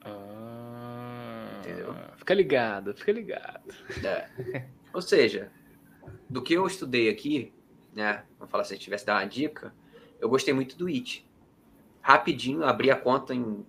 Ah, 0.04 1.60
Entendeu? 1.60 1.96
Fica 2.18 2.34
ligado, 2.34 2.94
fica 2.96 3.12
ligado. 3.12 3.74
É. 4.04 4.68
Ou 4.92 5.02
seja, 5.02 5.52
do 6.30 6.42
que 6.42 6.54
eu 6.54 6.66
estudei 6.66 7.10
aqui, 7.10 7.54
né? 7.94 8.24
Vamos 8.38 8.52
falar 8.52 8.64
se 8.64 8.74
a 8.74 8.76
gente 8.76 8.84
tivesse 8.84 9.06
dar 9.06 9.16
uma 9.16 9.26
dica, 9.26 9.74
eu 10.20 10.30
gostei 10.30 10.54
muito 10.54 10.78
do 10.78 10.90
IT. 10.90 11.28
Rapidinho, 12.02 12.64
abri 12.64 12.92
a 12.92 12.96
conta 12.96 13.34
em 13.34 13.66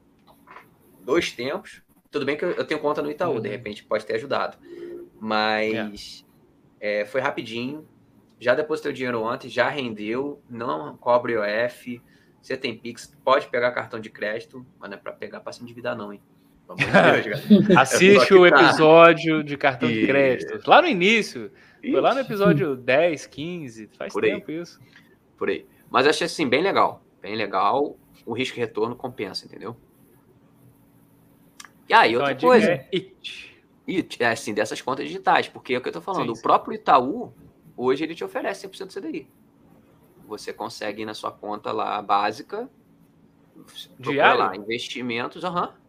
dois 1.00 1.32
tempos. 1.32 1.82
Tudo 2.10 2.24
bem 2.24 2.36
que 2.36 2.44
eu, 2.44 2.64
tenho 2.66 2.80
conta 2.80 3.02
no 3.02 3.10
Itaú, 3.10 3.34
uhum. 3.34 3.40
de 3.40 3.48
repente 3.48 3.84
pode 3.84 4.04
ter 4.06 4.14
ajudado. 4.14 4.58
Mas 5.20 6.24
é. 6.80 7.00
É, 7.00 7.04
foi 7.04 7.20
rapidinho. 7.20 7.86
Já 8.38 8.54
depositei 8.54 8.92
o 8.92 8.94
dinheiro 8.94 9.22
ontem, 9.22 9.48
já 9.48 9.68
rendeu, 9.68 10.42
não 10.48 10.96
cobre 10.96 11.36
OF. 11.38 12.02
Você 12.42 12.56
tem 12.56 12.76
Pix, 12.76 13.16
pode 13.24 13.48
pegar 13.48 13.72
cartão 13.72 13.98
de 13.98 14.10
crédito, 14.10 14.64
mas 14.78 14.90
não 14.90 14.96
é 14.96 15.00
para 15.00 15.12
pegar 15.12 15.40
para 15.40 15.52
se 15.52 15.62
endividar, 15.62 15.96
não, 15.96 16.12
hein? 16.12 16.20
Assiste 17.78 18.34
o 18.34 18.48
tá. 18.48 18.60
episódio 18.60 19.44
de 19.44 19.56
cartão 19.56 19.88
de 19.88 20.06
crédito. 20.06 20.68
Lá 20.68 20.82
no 20.82 20.88
início, 20.88 21.50
foi 21.80 22.00
lá 22.00 22.14
no 22.14 22.20
episódio 22.20 22.76
10, 22.76 23.26
15, 23.26 23.90
faz 23.96 24.12
Por 24.12 24.22
tempo 24.22 24.50
aí. 24.50 24.60
isso. 24.60 24.80
Por 25.38 25.48
aí. 25.48 25.66
Mas 25.88 26.06
achei 26.06 26.26
assim, 26.26 26.48
bem 26.48 26.62
legal. 26.62 27.02
Bem 27.22 27.36
legal. 27.36 27.96
O 28.24 28.32
risco 28.32 28.58
e 28.58 28.60
retorno 28.60 28.96
compensa, 28.96 29.46
entendeu? 29.46 29.76
E 31.88 31.94
aí, 31.94 32.10
então, 32.10 32.22
outra 32.22 32.34
coisa. 32.36 32.72
É 32.72 32.88
it. 32.92 33.54
It, 33.88 34.22
é 34.22 34.26
assim, 34.26 34.52
dessas 34.52 34.82
contas 34.82 35.06
digitais, 35.06 35.48
porque 35.48 35.74
é 35.74 35.78
o 35.78 35.80
que 35.80 35.88
eu 35.88 35.92
tô 35.92 36.00
falando. 36.00 36.26
Sim, 36.26 36.32
o 36.32 36.36
sim. 36.36 36.42
próprio 36.42 36.74
Itaú, 36.74 37.32
hoje, 37.76 38.02
ele 38.02 38.16
te 38.16 38.24
oferece 38.24 38.66
100% 38.66 38.86
do 38.86 39.00
CDI. 39.00 39.28
Você 40.26 40.52
consegue 40.52 41.02
ir 41.02 41.04
na 41.04 41.14
sua 41.14 41.30
conta 41.30 41.70
lá 41.70 42.02
básica, 42.02 42.68
Diário? 44.00 44.40
lá 44.40 44.56
investimentos, 44.56 45.44
aham. 45.44 45.68
Uhum 45.68 45.85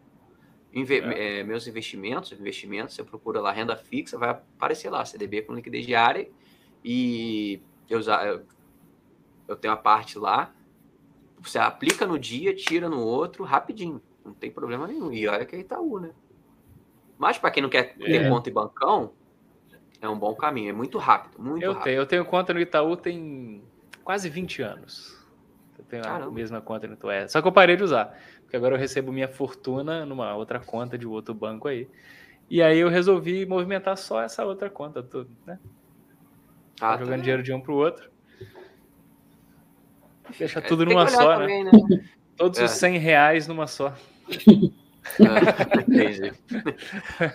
Inve 0.72 1.00
é. 1.00 1.40
É, 1.40 1.44
meus 1.44 1.66
investimentos, 1.66 2.32
investimentos, 2.32 2.94
você 2.94 3.02
procura 3.02 3.40
lá 3.40 3.50
renda 3.50 3.76
fixa, 3.76 4.18
vai 4.18 4.30
aparecer 4.30 4.90
lá, 4.90 5.04
CDB 5.04 5.42
com 5.42 5.54
liquidez 5.54 5.86
diária 5.86 6.28
e 6.84 7.60
eu, 7.88 8.00
eu, 8.00 8.46
eu 9.48 9.56
tenho 9.56 9.72
a 9.72 9.76
parte 9.76 10.18
lá, 10.18 10.52
você 11.40 11.58
aplica 11.58 12.06
no 12.06 12.18
dia, 12.18 12.54
tira 12.54 12.88
no 12.88 13.00
outro, 13.00 13.44
rapidinho, 13.44 14.00
não 14.24 14.34
tem 14.34 14.50
problema 14.50 14.86
nenhum. 14.86 15.12
E 15.12 15.26
olha 15.26 15.44
que 15.44 15.56
é 15.56 15.60
Itaú, 15.60 16.00
né? 16.00 16.10
Mas 17.16 17.38
para 17.38 17.50
quem 17.50 17.62
não 17.62 17.70
quer 17.70 17.94
ter 17.96 18.22
é. 18.22 18.28
conta 18.28 18.50
em 18.50 18.52
bancão, 18.52 19.12
é 20.00 20.08
um 20.08 20.18
bom 20.18 20.34
caminho, 20.34 20.70
é 20.70 20.72
muito 20.72 20.98
rápido, 20.98 21.42
muito 21.42 21.64
eu 21.64 21.72
rápido. 21.72 21.84
Tenho, 21.84 21.96
eu 21.96 22.06
tenho 22.06 22.24
conta 22.24 22.52
no 22.54 22.60
Itaú 22.60 22.96
tem 22.96 23.62
quase 24.04 24.28
20 24.28 24.62
anos. 24.62 25.18
Eu 25.76 25.84
tenho 25.84 26.02
Caramba. 26.02 26.26
a 26.26 26.30
mesma 26.30 26.60
conta 26.60 26.86
no 26.86 26.94
Itaú. 26.94 27.28
Só 27.28 27.40
que 27.40 27.48
eu 27.48 27.52
parei 27.52 27.76
de 27.76 27.82
usar 27.82 28.16
porque 28.48 28.56
agora 28.56 28.74
eu 28.74 28.78
recebo 28.78 29.12
minha 29.12 29.28
fortuna 29.28 30.06
numa 30.06 30.34
outra 30.34 30.58
conta 30.58 30.96
de 30.96 31.06
outro 31.06 31.34
banco 31.34 31.68
aí. 31.68 31.86
E 32.48 32.62
aí 32.62 32.78
eu 32.78 32.88
resolvi 32.88 33.44
movimentar 33.44 33.94
só 33.98 34.22
essa 34.22 34.42
outra 34.42 34.70
conta, 34.70 35.02
tudo, 35.02 35.30
né? 35.46 35.58
tá, 36.74 36.92
tá 36.92 36.98
jogando 37.04 37.20
dinheiro 37.20 37.42
de 37.42 37.52
um 37.52 37.60
para 37.60 37.72
o 37.72 37.76
outro. 37.76 38.10
Deixa 40.38 40.62
tudo 40.62 40.86
numa 40.86 41.06
só, 41.08 41.40
né? 41.40 41.40
também, 41.40 41.64
né? 41.64 41.70
Todos 42.38 42.58
É. 42.58 42.64
os 42.64 42.70
100 42.70 42.96
reais 42.96 43.46
numa 43.46 43.66
só. 43.66 43.94
É, 45.18 45.80
entendi. 45.80 46.32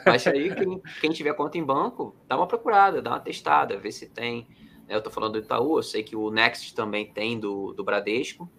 Mas 0.08 0.26
aí, 0.26 0.54
quem, 0.56 0.82
quem 1.00 1.12
tiver 1.12 1.34
conta 1.36 1.60
em 1.60 1.64
banco, 1.64 2.16
dá 2.28 2.36
uma 2.36 2.48
procurada, 2.48 3.04
dá 3.04 3.12
uma 3.12 3.20
testada, 3.20 3.78
vê 3.78 3.92
se 3.92 4.08
tem. 4.10 4.48
Eu 4.90 5.00
tô 5.02 5.12
falando 5.12 5.34
do 5.34 5.40
Itaú, 5.40 5.78
eu 5.78 5.84
sei 5.84 6.02
que 6.02 6.16
o 6.16 6.32
Next 6.32 6.74
também 6.74 7.06
tem 7.06 7.40
do, 7.40 7.72
do 7.74 7.84
Bradesco. 7.84 8.50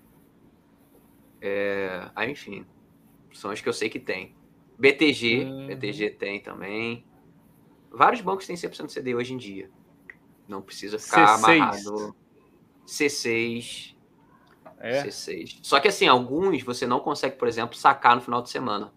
É, 1.47 2.09
aí, 2.17 2.31
enfim, 2.31 2.65
são 3.35 3.53
os 3.53 3.61
que 3.61 3.69
eu 3.69 3.73
sei 3.75 3.91
que 3.91 4.01
tem. 4.01 4.35
BTG, 4.79 5.45
Uhum. 5.45 5.67
BTG 5.67 6.11
tem 6.11 6.41
também. 6.41 7.05
Vários 7.91 8.23
bancos 8.23 8.47
têm 8.47 8.57
100% 8.57 8.89
CD 8.89 9.15
hoje 9.15 9.35
em 9.35 9.37
dia. 9.37 9.71
Não 10.49 10.63
precisa 10.63 10.99
ficar 10.99 11.37
C6. 11.39 11.45
amarrado. 11.45 12.17
C6, 12.87 13.95
É. 14.79 15.03
C6. 15.05 15.59
Só 15.63 15.81
que 15.81 15.89
assim, 15.89 16.07
alguns 16.07 16.63
você 16.63 16.87
não 16.87 17.01
consegue, 17.01 17.37
por 17.37 17.47
exemplo, 17.49 17.77
sacar 17.77 18.15
no 18.17 18.23
final 18.23 18.43
de 18.43 18.51
semana. 18.51 18.93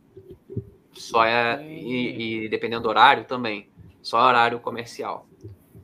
Só 0.93 1.23
é. 1.25 1.61
E, 1.67 2.45
e 2.45 2.49
dependendo 2.49 2.83
do 2.83 2.89
horário 2.89 3.25
também. 3.25 3.69
Só 4.01 4.19
horário 4.25 4.59
comercial. 4.59 5.27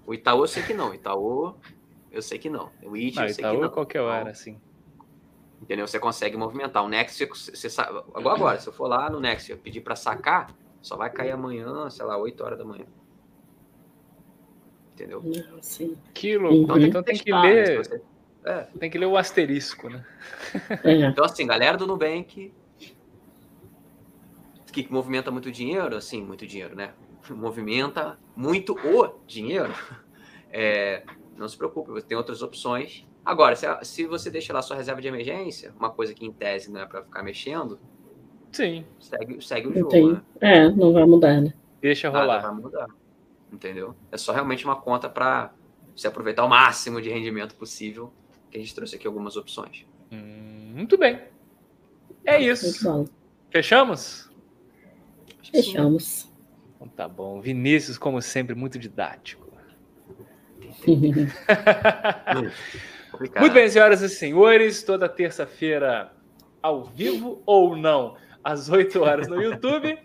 O 0.06 0.14
Itaú 0.14 0.40
eu 0.42 0.48
sei 0.48 0.64
que 0.64 0.74
não. 0.74 0.92
O 0.92 0.94
Itaú 0.96 1.56
eu 2.12 2.22
sei 2.22 2.38
que 2.40 2.50
não. 2.50 2.72
O 2.84 2.96
IT 2.96 3.16
Não, 3.16 3.24
eu 3.24 3.30
sei 3.30 3.36
que 3.36 3.42
Itaú 3.42 3.60
não. 3.60 3.66
é 3.68 3.70
qualquer 3.70 4.02
hora, 4.02 4.30
assim. 4.32 4.60
Entendeu? 5.64 5.88
Você 5.88 5.98
consegue 5.98 6.36
movimentar. 6.36 6.84
O 6.84 6.90
Next, 6.90 7.26
você, 7.26 7.56
você 7.56 7.70
sabe. 7.70 7.98
Agora, 8.14 8.36
agora, 8.36 8.60
se 8.60 8.68
eu 8.68 8.74
for 8.74 8.88
lá 8.88 9.10
no 9.10 9.20
Next 9.22 9.50
e 9.50 9.54
eu 9.54 9.58
pedir 9.58 9.80
para 9.80 9.96
sacar, 9.96 10.54
só 10.82 10.98
vai 10.98 11.10
cair 11.10 11.32
amanhã, 11.32 11.90
sei 11.90 12.06
lá, 12.06 12.18
8 12.18 12.44
horas 12.44 12.58
da 12.58 12.66
manhã. 12.66 12.86
Entendeu? 14.94 15.24
Não, 15.24 15.64
sim. 15.64 15.98
Que 16.14 16.38
loucura. 16.38 16.80
Uhum. 16.82 16.86
Então 16.86 17.02
tem 17.02 17.18
que 17.18 17.32
né? 17.32 17.42
Ler, 17.42 17.78
você- 17.78 18.02
É. 18.46 18.68
tem 18.78 18.90
que 18.90 18.98
ler 18.98 19.06
o 19.06 19.16
asterisco, 19.16 19.90
né? 19.90 20.06
É. 20.84 20.92
Então, 21.08 21.24
assim, 21.24 21.48
galera 21.48 21.78
do 21.78 21.88
Nubank 21.88 22.54
que 24.74 24.92
movimenta 24.92 25.30
muito 25.30 25.52
dinheiro, 25.52 25.96
assim, 25.96 26.22
muito 26.22 26.46
dinheiro, 26.48 26.76
né? 26.76 26.94
Movimenta 27.30 28.18
muito 28.36 28.74
o 28.74 29.08
dinheiro. 29.28 29.72
É, 30.52 31.04
não 31.38 31.48
se 31.48 31.56
preocupe, 31.56 31.92
você 31.92 32.06
tem 32.06 32.18
outras 32.18 32.42
opções. 32.42 33.06
Agora, 33.26 33.56
se, 33.56 33.66
se 33.84 34.06
você 34.06 34.30
deixa 34.30 34.52
lá 34.52 34.62
sua 34.62 34.76
reserva 34.76 35.02
de 35.02 35.08
emergência, 35.08 35.74
uma 35.80 35.90
coisa 35.90 36.14
que 36.14 36.26
em 36.26 36.32
tese 36.32 36.72
não 36.72 36.82
é 36.82 36.86
para 36.86 37.04
ficar 37.04 37.24
mexendo, 37.24 37.80
Sim. 38.52 38.86
segue, 39.00 39.42
segue 39.42 39.68
o 39.68 39.74
jogo, 39.74 40.14
né? 40.14 40.22
É, 40.42 40.70
não 40.70 40.92
vai 40.92 41.06
mudar, 41.06 41.42
né? 41.42 41.54
Deixa 41.82 42.10
Nada 42.10 42.26
rolar. 42.26 42.42
vai 42.42 42.54
mudar. 42.54 42.88
Entendeu? 43.52 43.96
É 44.12 44.18
só 44.18 44.34
realmente 44.34 44.66
uma 44.66 44.76
conta 44.76 45.10
para 45.10 45.54
você 45.96 46.08
aproveitar 46.08 46.44
o 46.44 46.50
máximo 46.50 47.02
de 47.02 47.10
rendimento 47.10 47.56
possível. 47.56 48.12
Que 48.52 48.58
a 48.58 48.62
gente 48.62 48.76
trouxe 48.76 48.96
aqui 48.96 49.08
algumas 49.08 49.38
opções. 49.38 49.86
Hum, 50.12 50.74
muito 50.76 50.98
bem. 50.98 51.22
É 52.26 52.42
isso. 52.42 53.10
Fechamos? 53.50 54.30
Fechamos. 55.52 56.32
Então 56.76 56.88
tá 56.88 57.08
bom. 57.08 57.40
Vinícius, 57.42 57.98
como 57.98 58.22
sempre, 58.22 58.56
muito 58.56 58.78
didático. 58.78 59.44
Complicado. 63.14 63.42
Muito 63.42 63.54
bem, 63.54 63.70
senhoras 63.70 64.02
e 64.02 64.10
senhores, 64.10 64.82
toda 64.82 65.08
terça-feira, 65.08 66.12
ao 66.64 66.84
vivo 66.84 67.44
ou 67.46 67.78
não, 67.78 68.18
às 68.44 68.70
8 68.70 69.00
horas 69.02 69.28
no 69.28 69.42
YouTube. 69.42 69.98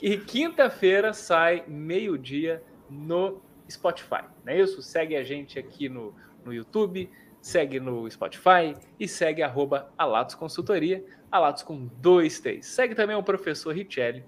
E 0.00 0.16
quinta-feira 0.16 1.12
sai 1.12 1.64
meio-dia 1.66 2.62
no 2.88 3.42
Spotify. 3.68 4.22
Não 4.44 4.52
é 4.52 4.60
isso? 4.60 4.80
Segue 4.80 5.16
a 5.16 5.24
gente 5.24 5.58
aqui 5.58 5.88
no, 5.88 6.14
no 6.44 6.54
YouTube, 6.54 7.10
segue 7.40 7.80
no 7.80 8.08
Spotify 8.08 8.76
e 9.00 9.08
segue 9.08 9.42
arroba 9.42 9.90
Alatos 9.98 10.36
Consultoria, 10.36 11.04
Alatos 11.32 11.64
com 11.64 11.90
dois 12.00 12.38
T's. 12.38 12.66
Segue 12.66 12.94
também 12.94 13.16
o 13.16 13.24
professor 13.24 13.74
Richelli, 13.74 14.24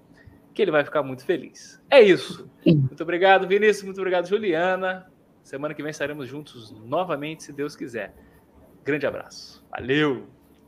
que 0.53 0.61
ele 0.61 0.71
vai 0.71 0.83
ficar 0.83 1.03
muito 1.03 1.23
feliz. 1.23 1.81
É 1.89 2.01
isso. 2.01 2.49
Muito 2.65 3.01
obrigado, 3.01 3.47
Vinícius. 3.47 3.85
Muito 3.85 3.99
obrigado, 3.99 4.27
Juliana. 4.27 5.09
Semana 5.43 5.73
que 5.73 5.81
vem 5.81 5.89
estaremos 5.91 6.27
juntos 6.27 6.71
novamente, 6.85 7.43
se 7.43 7.53
Deus 7.53 7.75
quiser. 7.75 8.13
Grande 8.83 9.05
abraço. 9.05 9.65
Valeu! 9.69 10.27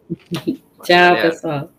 Tchau, 0.84 1.16
Valeu. 1.16 1.22
pessoal. 1.22 1.72